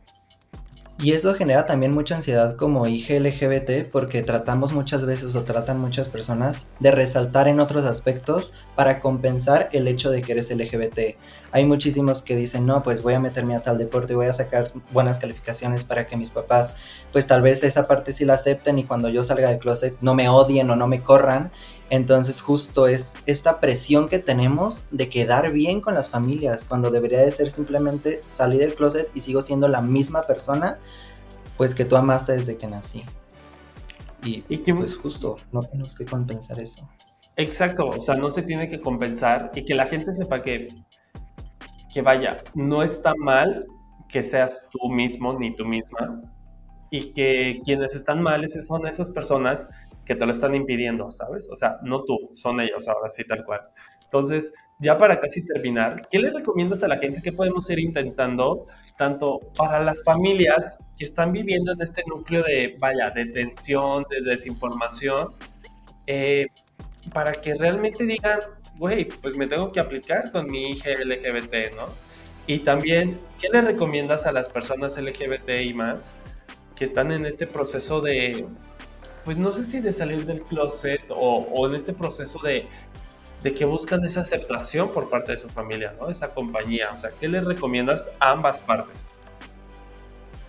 Y 1.03 1.15
eso 1.15 1.35
genera 1.35 1.67
también 1.67 1.93
mucha 1.93 2.15
ansiedad 2.15 2.55
como 2.55 2.87
hija 2.87 3.15
LGBT 3.15 3.91
porque 3.91 4.23
tratamos 4.23 4.73
muchas 4.73 5.05
veces 5.05 5.35
o 5.35 5.43
tratan 5.43 5.81
muchas 5.81 6.07
personas 6.07 6.69
de 6.79 6.93
resaltar 6.93 7.49
en 7.49 7.59
otros 7.59 7.87
aspectos 7.87 8.53
para 8.77 9.01
compensar 9.01 9.69
el 9.73 9.89
hecho 9.89 10.13
de 10.13 10.23
que 10.23 10.31
eres 10.31 10.55
LGBT. 10.55 11.19
Hay 11.51 11.67
muchísimos 11.67 12.23
que 12.23 12.37
dicen, 12.37 12.67
no, 12.67 12.85
pues 12.85 13.03
voy 13.03 13.15
a 13.15 13.21
meterme 13.21 13.57
a 13.57 13.65
tal 13.65 13.79
deporte, 13.79 14.15
voy 14.15 14.27
a 14.27 14.33
sacar 14.33 14.71
buenas 14.93 15.19
calificaciones 15.19 15.83
para 15.83 16.07
que 16.07 16.17
mis 16.17 16.31
papás, 16.31 16.77
pues 17.11 17.27
tal 17.27 17.43
vez 17.43 17.65
esa 17.65 17.89
parte 17.89 18.13
sí 18.13 18.25
la 18.25 18.35
acepten 18.35 18.79
y 18.79 18.85
cuando 18.85 19.09
yo 19.09 19.25
salga 19.25 19.49
del 19.49 19.59
closet 19.59 19.97
no 20.03 20.15
me 20.15 20.29
odien 20.29 20.71
o 20.71 20.77
no 20.77 20.87
me 20.87 21.03
corran. 21.03 21.51
Entonces 21.93 22.41
justo 22.41 22.87
es 22.87 23.17
esta 23.27 23.61
presión 23.61 24.09
que 24.09 24.19
tenemos 24.19 24.87
de 24.91 25.11
quedar 25.11 25.53
bien 25.53 25.83
con 25.83 25.93
las 25.93 26.09
familias, 26.09 26.65
cuando 26.65 26.91
debería 26.91 27.21
de 27.21 27.31
ser 27.31 27.51
simplemente 27.51 28.23
salir 28.25 28.61
del 28.61 28.73
closet 28.73 29.11
y 29.13 29.21
sigo 29.21 29.43
siendo 29.43 29.69
la 29.69 29.83
misma 29.83 30.23
persona, 30.23 30.79
pues 31.59 31.75
que 31.75 31.85
tú 31.85 31.97
amaste 31.97 32.33
desde 32.33 32.57
que 32.57 32.67
nací. 32.67 33.05
Y, 34.25 34.41
que, 34.41 34.75
pues 34.75 34.97
justo, 34.97 35.37
no 35.53 35.61
tenemos 35.61 35.95
que 35.95 36.07
compensar 36.07 36.59
eso. 36.61 36.89
Exacto, 37.37 37.89
o 37.89 38.01
sea, 38.01 38.15
no 38.15 38.31
se 38.31 38.41
tiene 38.41 38.71
que 38.71 38.81
compensar 38.81 39.51
y 39.55 39.63
que 39.63 39.75
la 39.75 39.85
gente 39.85 40.15
sepa 40.15 40.41
que, 40.41 40.69
que 41.93 42.01
vaya, 42.01 42.43
no 42.55 42.83
está 42.83 43.13
mal 43.19 43.67
que 44.09 44.23
seas 44.23 44.67
tú 44.71 44.89
mismo 44.89 45.39
ni 45.39 45.55
tú 45.55 45.67
misma 45.67 46.23
y 46.91 47.13
que 47.13 47.61
quienes 47.67 47.95
están 47.95 48.23
mal 48.23 48.49
son 48.49 48.87
esas 48.87 49.11
personas 49.11 49.69
que 50.05 50.15
te 50.15 50.27
lo 50.27 50.33
están 50.33 50.55
impidiendo, 50.55 51.11
¿sabes? 51.11 51.49
O 51.51 51.57
sea, 51.57 51.79
no 51.83 52.05
tú, 52.05 52.31
son 52.33 52.61
ellos 52.61 52.89
ahora 52.89 53.09
sí, 53.09 53.25
tal 53.25 53.45
cual. 53.45 53.61
Entonces, 54.05 54.53
ya 54.79 54.99
para 54.99 55.21
casi 55.21 55.45
terminar, 55.45 56.09
¿qué 56.11 56.19
le 56.19 56.31
recomiendas 56.31 56.83
a 56.83 56.89
la 56.89 56.99
gente 56.99 57.23
que 57.23 57.33
podemos 57.33 57.71
ir 57.71 57.79
intentando, 57.79 58.67
tanto 58.99 59.39
para 59.57 59.79
las 59.81 60.03
familias 60.03 60.79
que 60.99 61.05
están 61.05 61.33
viviendo 61.33 61.73
en 61.73 61.81
este 61.81 62.03
núcleo 62.07 62.43
de, 62.43 62.77
vaya, 62.79 63.11
de 63.11 63.27
tensión, 63.27 64.05
de 64.11 64.29
desinformación, 64.29 65.35
eh, 66.07 66.49
para 67.13 67.33
que 67.33 67.55
realmente 67.55 68.05
digan, 68.05 68.41
güey, 68.77 69.05
pues 69.05 69.37
me 69.37 69.47
tengo 69.47 69.71
que 69.71 69.81
aplicar 69.81 70.33
con 70.33 70.51
mi 70.51 70.73
hija 70.73 70.91
LGBT, 70.91 71.77
¿no? 71.77 71.87
Y 72.47 72.61
también, 72.61 73.21
¿qué 73.41 73.49
le 73.49 73.63
recomiendas 73.63 74.27
a 74.27 74.33
las 74.33 74.49
personas 74.49 74.99
LGBT 75.01 75.49
y 75.63 75.75
más 75.75 76.17
que 76.75 76.85
están 76.85 77.13
en 77.13 77.25
este 77.25 77.47
proceso 77.47 78.01
de, 78.01 78.47
pues 79.25 79.37
no 79.37 79.53
sé 79.53 79.65
si 79.65 79.81
de 79.81 79.93
salir 79.93 80.27
del 80.27 80.43
closet 80.43 81.03
o, 81.11 81.39
o 81.39 81.69
en 81.69 81.75
este 81.75 81.93
proceso 81.93 82.41
de, 82.41 82.67
que 83.51 83.65
buscan 83.65 84.05
esa 84.05 84.21
aceptación 84.21 84.93
por 84.93 85.09
parte 85.11 85.33
de 85.33 85.39
su 85.39 85.49
familia, 85.49 85.95
¿no? 86.01 86.09
Esa 86.09 86.29
compañía. 86.29 86.91
O 86.93 86.97
sea, 86.97 87.11
¿qué 87.11 87.29
le 87.29 87.41
recomiendas 87.41 88.11
a 88.21 88.31
ambas 88.31 88.61
partes? 88.61 89.19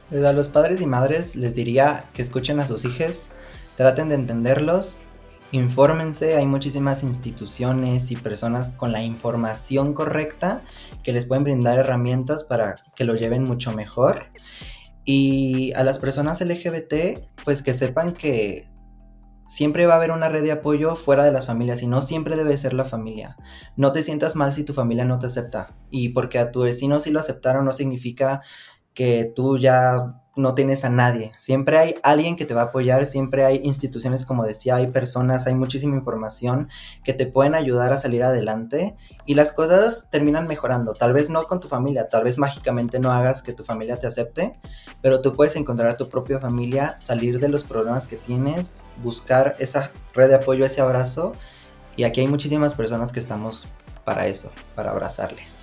Pues 0.09 0.23
a 0.23 0.33
los 0.33 0.47
padres 0.47 0.79
y 0.81 0.85
madres 0.85 1.35
les 1.35 1.55
diría 1.55 2.05
que 2.13 2.21
escuchen 2.21 2.59
a 2.59 2.67
sus 2.67 2.85
hijos, 2.85 3.27
traten 3.75 4.09
de 4.09 4.15
entenderlos 4.15 4.99
infórmense, 5.53 6.35
hay 6.35 6.47
muchísimas 6.47 7.03
instituciones 7.03 8.09
y 8.09 8.15
personas 8.15 8.71
con 8.71 8.91
la 8.91 9.03
información 9.03 9.93
correcta 9.93 10.63
que 11.03 11.13
les 11.13 11.27
pueden 11.27 11.43
brindar 11.43 11.77
herramientas 11.77 12.43
para 12.43 12.77
que 12.95 13.03
lo 13.03 13.15
lleven 13.15 13.43
mucho 13.43 13.71
mejor. 13.71 14.25
Y 15.05 15.73
a 15.73 15.83
las 15.83 15.99
personas 15.99 16.41
LGBT, 16.41 17.19
pues 17.43 17.61
que 17.61 17.73
sepan 17.73 18.13
que 18.13 18.69
siempre 19.47 19.85
va 19.85 19.93
a 19.93 19.97
haber 19.97 20.11
una 20.11 20.29
red 20.29 20.43
de 20.43 20.51
apoyo 20.51 20.95
fuera 20.95 21.23
de 21.23 21.31
las 21.31 21.45
familias 21.45 21.81
y 21.83 21.87
no 21.87 22.01
siempre 22.01 22.35
debe 22.35 22.57
ser 22.57 22.73
la 22.73 22.85
familia. 22.85 23.37
No 23.75 23.91
te 23.91 24.01
sientas 24.01 24.35
mal 24.35 24.53
si 24.53 24.63
tu 24.63 24.73
familia 24.73 25.05
no 25.05 25.19
te 25.19 25.27
acepta. 25.27 25.75
Y 25.91 26.09
porque 26.09 26.39
a 26.39 26.51
tu 26.51 26.61
vecino 26.61 26.99
sí 26.99 27.11
lo 27.11 27.19
aceptaron 27.19 27.65
no 27.65 27.71
significa 27.71 28.41
que 28.93 29.31
tú 29.35 29.57
ya 29.57 30.22
no 30.35 30.55
tienes 30.55 30.83
a 30.83 30.89
nadie. 30.89 31.31
Siempre 31.37 31.77
hay 31.77 31.95
alguien 32.01 32.35
que 32.35 32.45
te 32.45 32.53
va 32.53 32.61
a 32.61 32.65
apoyar, 32.65 33.05
siempre 33.05 33.45
hay 33.45 33.61
instituciones, 33.63 34.25
como 34.25 34.45
decía, 34.45 34.75
hay 34.75 34.87
personas, 34.87 35.45
hay 35.45 35.53
muchísima 35.53 35.95
información 35.95 36.69
que 37.03 37.13
te 37.13 37.25
pueden 37.25 37.53
ayudar 37.53 37.93
a 37.93 37.99
salir 37.99 38.23
adelante 38.23 38.95
y 39.25 39.35
las 39.35 39.51
cosas 39.51 40.09
terminan 40.09 40.47
mejorando. 40.47 40.93
Tal 40.93 41.13
vez 41.13 41.29
no 41.29 41.43
con 41.43 41.59
tu 41.59 41.67
familia, 41.67 42.09
tal 42.09 42.23
vez 42.23 42.37
mágicamente 42.37 42.99
no 42.99 43.11
hagas 43.11 43.41
que 43.41 43.53
tu 43.53 43.63
familia 43.63 43.97
te 43.97 44.07
acepte, 44.07 44.53
pero 45.01 45.21
tú 45.21 45.35
puedes 45.35 45.55
encontrar 45.55 45.89
a 45.89 45.97
tu 45.97 46.09
propia 46.09 46.39
familia, 46.39 46.97
salir 46.99 47.39
de 47.39 47.49
los 47.49 47.63
problemas 47.63 48.07
que 48.07 48.17
tienes, 48.17 48.83
buscar 49.01 49.55
esa 49.59 49.91
red 50.13 50.29
de 50.29 50.35
apoyo, 50.35 50.65
ese 50.65 50.81
abrazo 50.81 51.33
y 51.95 52.05
aquí 52.05 52.21
hay 52.21 52.27
muchísimas 52.27 52.73
personas 52.73 53.11
que 53.11 53.19
estamos 53.19 53.67
para 54.03 54.27
eso, 54.27 54.51
para 54.75 54.91
abrazarles. 54.91 55.62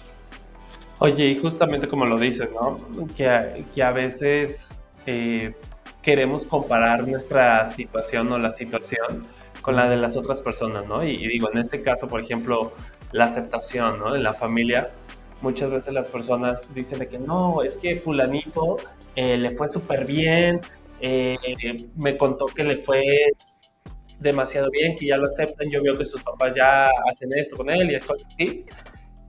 Oye, 1.02 1.28
y 1.28 1.36
justamente 1.36 1.88
como 1.88 2.04
lo 2.04 2.18
dices, 2.18 2.50
¿no? 2.52 2.76
Que, 3.16 3.26
a 3.82 3.90
veces 3.90 4.78
eh, 5.06 5.54
queremos 6.02 6.44
comparar 6.44 7.08
nuestra 7.08 7.70
situación 7.70 8.30
o 8.30 8.38
la 8.38 8.52
situación 8.52 9.26
con 9.62 9.76
la 9.76 9.88
de 9.88 9.96
las 9.96 10.18
otras 10.18 10.42
personas, 10.42 10.86
¿no? 10.86 11.02
Y, 11.02 11.16
digo, 11.16 11.50
en 11.50 11.58
este 11.58 11.80
caso, 11.80 12.06
por 12.06 12.20
ejemplo, 12.20 12.72
la 13.12 13.24
aceptación, 13.24 13.98
¿no? 13.98 14.14
En 14.14 14.22
la 14.22 14.34
familia, 14.34 14.90
muchas 15.40 15.70
veces 15.70 15.94
las 15.94 16.08
personas 16.08 16.72
dicen 16.74 16.98
de 16.98 17.08
que 17.08 17.18
no, 17.18 17.62
es 17.62 17.78
que 17.78 17.96
fulanito 17.96 18.76
eh, 19.16 19.38
le 19.38 19.56
fue 19.56 19.68
súper 19.68 20.04
bien, 20.04 20.60
eh, 21.00 21.36
me 21.96 22.18
contó 22.18 22.44
que 22.44 22.62
le 22.62 22.76
fue 22.76 23.02
demasiado 24.18 24.68
bien, 24.70 24.96
que 24.96 25.06
ya 25.06 25.16
lo 25.16 25.28
aceptan, 25.28 25.70
yo 25.70 25.82
veo 25.82 25.96
que 25.96 26.04
sus 26.04 26.22
papás 26.22 26.54
ya 26.54 26.90
hacen 27.10 27.30
esto 27.34 27.56
con 27.56 27.70
él 27.70 27.90
y 27.90 27.98
cosas 28.00 28.28
así. 28.34 28.66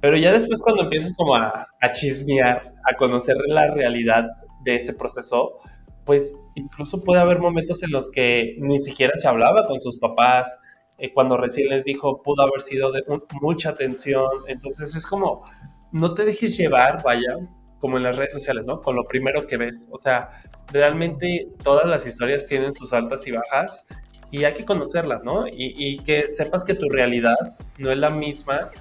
Pero 0.01 0.17
ya 0.17 0.33
después 0.33 0.61
cuando 0.61 0.83
empiezas 0.83 1.13
como 1.15 1.35
a, 1.35 1.67
chismear, 1.93 2.73
a 2.91 2.95
conocer 2.95 3.37
la 3.47 3.67
realidad 3.67 4.25
de 4.63 4.75
ese 4.75 4.93
proceso, 4.93 5.59
pues 6.05 6.35
incluso 6.55 7.03
puede 7.03 7.21
haber 7.21 7.39
momentos 7.39 7.83
en 7.83 7.91
los 7.91 8.09
que 8.09 8.55
ni 8.59 8.79
siquiera 8.79 9.13
se 9.15 9.27
hablaba 9.27 9.67
con 9.67 9.79
sus 9.79 9.97
papás, 9.97 10.59
eh, 10.97 11.13
cuando 11.13 11.37
recién 11.37 11.69
les 11.69 11.83
dijo 11.83 12.21
pudo 12.23 12.41
haber 12.43 12.61
sido 12.61 12.91
de 12.91 13.03
mucha 13.41 13.75
tensión, 13.75 14.29
entonces 14.47 14.95
es 14.95 15.05
como, 15.05 15.43
no 15.91 16.13
te 16.15 16.25
dejes 16.25 16.57
llevar, 16.57 17.03
vaya, 17.03 17.37
como 17.79 17.97
en 17.97 18.03
las 18.03 18.15
redes 18.15 18.33
sociales, 18.33 18.65
¿no? 18.65 18.81
Con 18.81 18.95
lo 18.95 19.05
primero 19.05 19.45
que 19.45 19.57
ves, 19.57 19.87
o 19.91 19.99
sea, 19.99 20.43
realmente 20.71 21.47
todas 21.63 21.85
las 21.85 22.07
historias 22.07 22.45
tienen 22.47 22.73
sus 22.73 22.93
altas 22.93 23.25
y 23.27 23.31
bajas 23.31 23.85
y 24.31 24.45
hay 24.45 24.53
que 24.53 24.65
conocerlas, 24.65 25.23
¿no? 25.23 25.47
Y, 25.47 25.73
y 25.75 25.97
que 25.99 26.27
sepas 26.27 26.63
que 26.63 26.73
tu 26.73 26.89
realidad 26.89 27.35
no 27.77 27.91
es 27.91 27.97
la 27.97 28.09
misma 28.09 28.71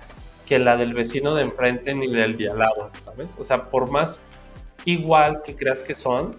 que 0.50 0.58
la 0.58 0.76
del 0.76 0.94
vecino 0.94 1.36
de 1.36 1.42
enfrente 1.42 1.94
ni 1.94 2.08
del 2.08 2.36
diálogo, 2.36 2.88
¿sabes? 2.90 3.36
O 3.38 3.44
sea, 3.44 3.62
por 3.62 3.88
más 3.88 4.18
igual 4.84 5.42
que 5.44 5.54
creas 5.54 5.80
que 5.80 5.94
son, 5.94 6.34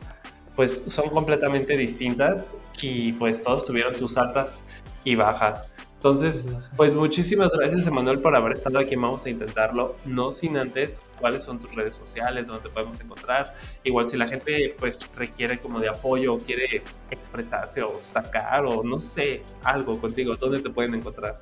pues 0.54 0.84
son 0.88 1.10
completamente 1.12 1.78
distintas 1.78 2.58
y 2.82 3.14
pues 3.14 3.42
todos 3.42 3.64
tuvieron 3.66 3.96
sus 3.96 4.18
altas 4.18 4.60
y 5.06 5.16
bajas. 5.16 5.70
Entonces, 5.94 6.46
pues 6.76 6.94
muchísimas 6.94 7.52
gracias 7.54 7.88
Emanuel 7.88 8.20
por 8.20 8.36
haber 8.36 8.52
estado 8.52 8.80
aquí. 8.80 8.98
Vamos 8.98 9.26
a 9.26 9.30
intentarlo, 9.30 9.94
no 10.04 10.34
sin 10.34 10.58
antes 10.58 11.02
cuáles 11.18 11.46
son 11.46 11.60
tus 11.60 11.74
redes 11.74 11.96
sociales, 11.96 12.48
donde 12.48 12.68
te 12.68 12.70
podemos 12.70 13.00
encontrar. 13.00 13.56
Igual 13.86 14.10
si 14.10 14.18
la 14.18 14.28
gente 14.28 14.76
pues 14.78 15.00
requiere 15.16 15.58
como 15.58 15.80
de 15.80 15.88
apoyo 15.88 16.34
o 16.34 16.38
quiere 16.38 16.84
expresarse 17.12 17.82
o 17.82 17.98
sacar 17.98 18.66
o 18.66 18.84
no 18.84 19.00
sé, 19.00 19.42
algo 19.64 19.98
contigo, 20.02 20.36
¿dónde 20.36 20.60
te 20.60 20.70
pueden 20.70 20.96
encontrar? 20.96 21.40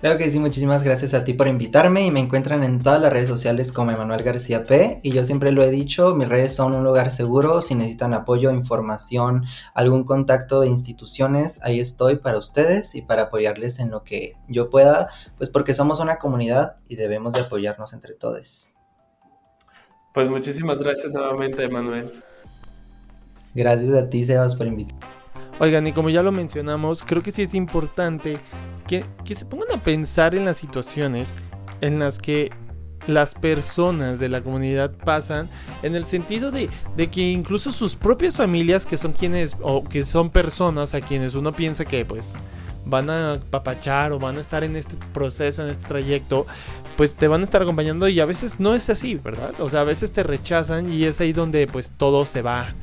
Claro 0.00 0.16
que 0.16 0.30
sí, 0.30 0.38
muchísimas 0.38 0.84
gracias 0.84 1.12
a 1.12 1.24
ti 1.24 1.32
por 1.32 1.48
invitarme 1.48 2.06
y 2.06 2.12
me 2.12 2.20
encuentran 2.20 2.62
en 2.62 2.80
todas 2.80 3.02
las 3.02 3.12
redes 3.12 3.28
sociales 3.28 3.72
como 3.72 3.90
Emanuel 3.90 4.22
García 4.22 4.62
P. 4.62 5.00
Y 5.02 5.10
yo 5.10 5.24
siempre 5.24 5.50
lo 5.50 5.64
he 5.64 5.70
dicho, 5.70 6.14
mis 6.14 6.28
redes 6.28 6.54
son 6.54 6.72
un 6.74 6.84
lugar 6.84 7.10
seguro, 7.10 7.60
si 7.60 7.74
necesitan 7.74 8.14
apoyo, 8.14 8.52
información, 8.52 9.44
algún 9.74 10.04
contacto 10.04 10.60
de 10.60 10.68
instituciones, 10.68 11.60
ahí 11.64 11.80
estoy 11.80 12.14
para 12.14 12.38
ustedes 12.38 12.94
y 12.94 13.02
para 13.02 13.22
apoyarles 13.22 13.80
en 13.80 13.90
lo 13.90 14.04
que 14.04 14.36
yo 14.46 14.70
pueda, 14.70 15.08
pues 15.36 15.50
porque 15.50 15.74
somos 15.74 15.98
una 15.98 16.18
comunidad 16.18 16.76
y 16.86 16.94
debemos 16.94 17.32
de 17.32 17.40
apoyarnos 17.40 17.92
entre 17.92 18.14
todos. 18.14 18.76
Pues 20.14 20.30
muchísimas 20.30 20.78
gracias 20.78 21.12
nuevamente, 21.12 21.64
Emanuel. 21.64 22.12
Gracias 23.52 23.92
a 23.94 24.08
ti, 24.08 24.24
Sebas, 24.24 24.54
por 24.54 24.68
invitarme. 24.68 25.17
Oigan, 25.60 25.86
y 25.86 25.92
como 25.92 26.10
ya 26.10 26.22
lo 26.22 26.32
mencionamos, 26.32 27.02
creo 27.02 27.22
que 27.22 27.32
sí 27.32 27.42
es 27.42 27.54
importante 27.54 28.38
que, 28.86 29.04
se 29.34 29.44
pongan 29.44 29.72
a 29.72 29.82
pensar 29.82 30.34
en 30.34 30.44
las 30.44 30.56
situaciones 30.56 31.34
en 31.80 31.98
las 31.98 32.18
que 32.18 32.50
las 33.06 33.34
personas 33.34 34.18
de 34.18 34.28
la 34.28 34.42
comunidad 34.42 34.92
pasan 34.92 35.48
en 35.82 35.94
el 35.94 36.04
sentido 36.04 36.50
de, 36.50 36.68
de, 36.96 37.08
que 37.08 37.22
incluso 37.22 37.72
sus 37.72 37.96
propias 37.96 38.36
familias 38.36 38.86
que 38.86 38.96
son 38.96 39.12
quienes 39.12 39.56
o 39.60 39.82
que 39.84 40.02
son 40.02 40.30
personas 40.30 40.94
a 40.94 41.00
quienes 41.00 41.34
uno 41.34 41.52
piensa 41.52 41.84
que 41.84 42.04
pues 42.04 42.38
van 42.84 43.10
a 43.10 43.38
papachar 43.50 44.12
o 44.12 44.18
van 44.18 44.36
a 44.36 44.40
estar 44.40 44.64
en 44.64 44.76
este 44.76 44.96
proceso, 45.12 45.62
en 45.62 45.70
este 45.70 45.86
trayecto, 45.86 46.46
pues 46.96 47.14
te 47.14 47.28
van 47.28 47.42
a 47.42 47.44
estar 47.44 47.62
acompañando 47.62 48.08
y 48.08 48.18
a 48.20 48.24
veces 48.24 48.58
no 48.58 48.74
es 48.74 48.88
así, 48.90 49.14
¿verdad? 49.14 49.52
O 49.60 49.68
sea, 49.68 49.82
a 49.82 49.84
veces 49.84 50.10
te 50.10 50.22
rechazan 50.22 50.92
y 50.92 51.04
es 51.04 51.20
ahí 51.20 51.32
donde 51.32 51.66
pues 51.66 51.92
todo 51.96 52.24
se 52.24 52.42
va 52.42 52.74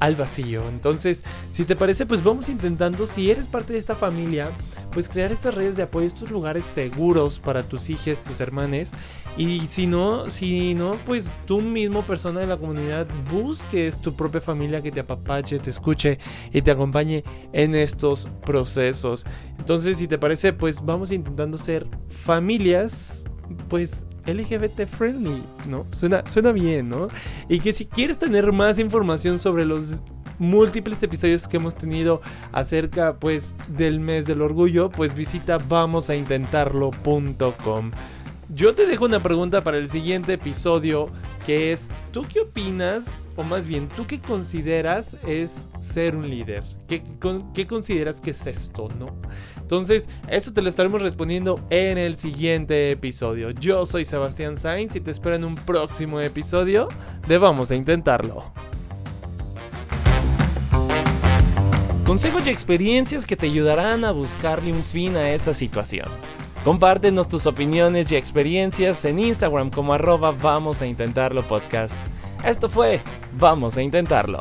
al 0.00 0.16
vacío. 0.16 0.68
Entonces, 0.68 1.22
si 1.50 1.64
te 1.64 1.76
parece, 1.76 2.06
pues 2.06 2.22
vamos 2.22 2.48
intentando, 2.48 3.06
si 3.06 3.30
eres 3.30 3.48
parte 3.48 3.72
de 3.72 3.78
esta 3.78 3.94
familia, 3.94 4.50
pues 4.92 5.08
crear 5.08 5.32
estas 5.32 5.54
redes 5.54 5.76
de 5.76 5.82
apoyo, 5.82 6.06
estos 6.06 6.30
lugares 6.30 6.64
seguros 6.64 7.38
para 7.38 7.62
tus 7.62 7.90
hijos, 7.90 8.22
tus 8.24 8.40
hermanos. 8.40 8.92
Y 9.36 9.66
si 9.66 9.86
no, 9.86 10.30
si 10.30 10.74
no, 10.74 10.92
pues 11.04 11.30
tú 11.44 11.60
mismo, 11.60 12.02
persona 12.02 12.40
de 12.40 12.46
la 12.46 12.56
comunidad, 12.56 13.06
busques 13.30 14.00
tu 14.00 14.16
propia 14.16 14.40
familia 14.40 14.80
que 14.80 14.90
te 14.90 15.00
apapache, 15.00 15.58
te 15.58 15.68
escuche 15.68 16.18
y 16.52 16.62
te 16.62 16.70
acompañe 16.70 17.22
en 17.52 17.74
estos 17.74 18.28
procesos. 18.46 19.26
Entonces, 19.58 19.98
si 19.98 20.08
te 20.08 20.16
parece, 20.16 20.54
pues 20.54 20.82
vamos 20.82 21.12
intentando 21.12 21.58
ser 21.58 21.86
familias, 22.08 23.25
pues 23.68 24.06
LGBT 24.26 24.86
friendly, 24.86 25.42
¿no? 25.68 25.86
Suena, 25.90 26.26
suena 26.26 26.52
bien, 26.52 26.88
¿no? 26.88 27.08
Y 27.48 27.60
que 27.60 27.72
si 27.72 27.86
quieres 27.86 28.18
tener 28.18 28.52
más 28.52 28.78
información 28.78 29.38
sobre 29.38 29.64
los 29.64 30.02
múltiples 30.38 31.02
episodios 31.02 31.48
que 31.48 31.56
hemos 31.56 31.74
tenido 31.74 32.20
acerca 32.52 33.16
pues 33.18 33.56
del 33.68 34.00
mes 34.00 34.26
del 34.26 34.42
orgullo, 34.42 34.90
pues 34.90 35.14
visita 35.14 35.56
vamosaintentarlo.com. 35.58 37.90
Yo 38.48 38.76
te 38.76 38.86
dejo 38.86 39.06
una 39.06 39.20
pregunta 39.20 39.64
para 39.64 39.76
el 39.76 39.90
siguiente 39.90 40.34
episodio 40.34 41.10
que 41.44 41.72
es, 41.72 41.88
¿tú 42.12 42.24
qué 42.32 42.38
opinas 42.40 43.28
o 43.34 43.42
más 43.42 43.66
bien, 43.66 43.88
¿tú 43.88 44.06
qué 44.06 44.20
consideras 44.20 45.16
es 45.26 45.68
ser 45.80 46.14
un 46.14 46.30
líder? 46.30 46.62
¿Qué, 46.86 47.02
qué 47.54 47.66
consideras 47.66 48.20
que 48.20 48.30
es 48.30 48.46
esto, 48.46 48.86
no? 49.00 49.16
Entonces, 49.66 50.08
esto 50.28 50.52
te 50.52 50.62
lo 50.62 50.68
estaremos 50.68 51.02
respondiendo 51.02 51.58
en 51.70 51.98
el 51.98 52.16
siguiente 52.16 52.92
episodio. 52.92 53.50
Yo 53.50 53.84
soy 53.84 54.04
Sebastián 54.04 54.56
Sainz 54.56 54.94
y 54.94 55.00
te 55.00 55.10
espero 55.10 55.34
en 55.34 55.42
un 55.42 55.56
próximo 55.56 56.20
episodio 56.20 56.86
de 57.26 57.36
Vamos 57.36 57.72
a 57.72 57.74
Intentarlo. 57.74 58.44
Consejos 62.06 62.46
y 62.46 62.50
experiencias 62.50 63.26
que 63.26 63.34
te 63.34 63.46
ayudarán 63.46 64.04
a 64.04 64.12
buscarle 64.12 64.72
un 64.72 64.84
fin 64.84 65.16
a 65.16 65.32
esa 65.32 65.52
situación. 65.52 66.06
Compártenos 66.62 67.26
tus 67.26 67.46
opiniones 67.46 68.12
y 68.12 68.14
experiencias 68.14 69.04
en 69.04 69.18
Instagram 69.18 69.70
como 69.70 69.94
arroba 69.94 70.30
Vamos 70.30 70.80
a 70.80 70.86
Intentarlo 70.86 71.42
Podcast. 71.42 71.96
Esto 72.44 72.68
fue 72.68 73.00
Vamos 73.36 73.76
a 73.76 73.82
Intentarlo. 73.82 74.38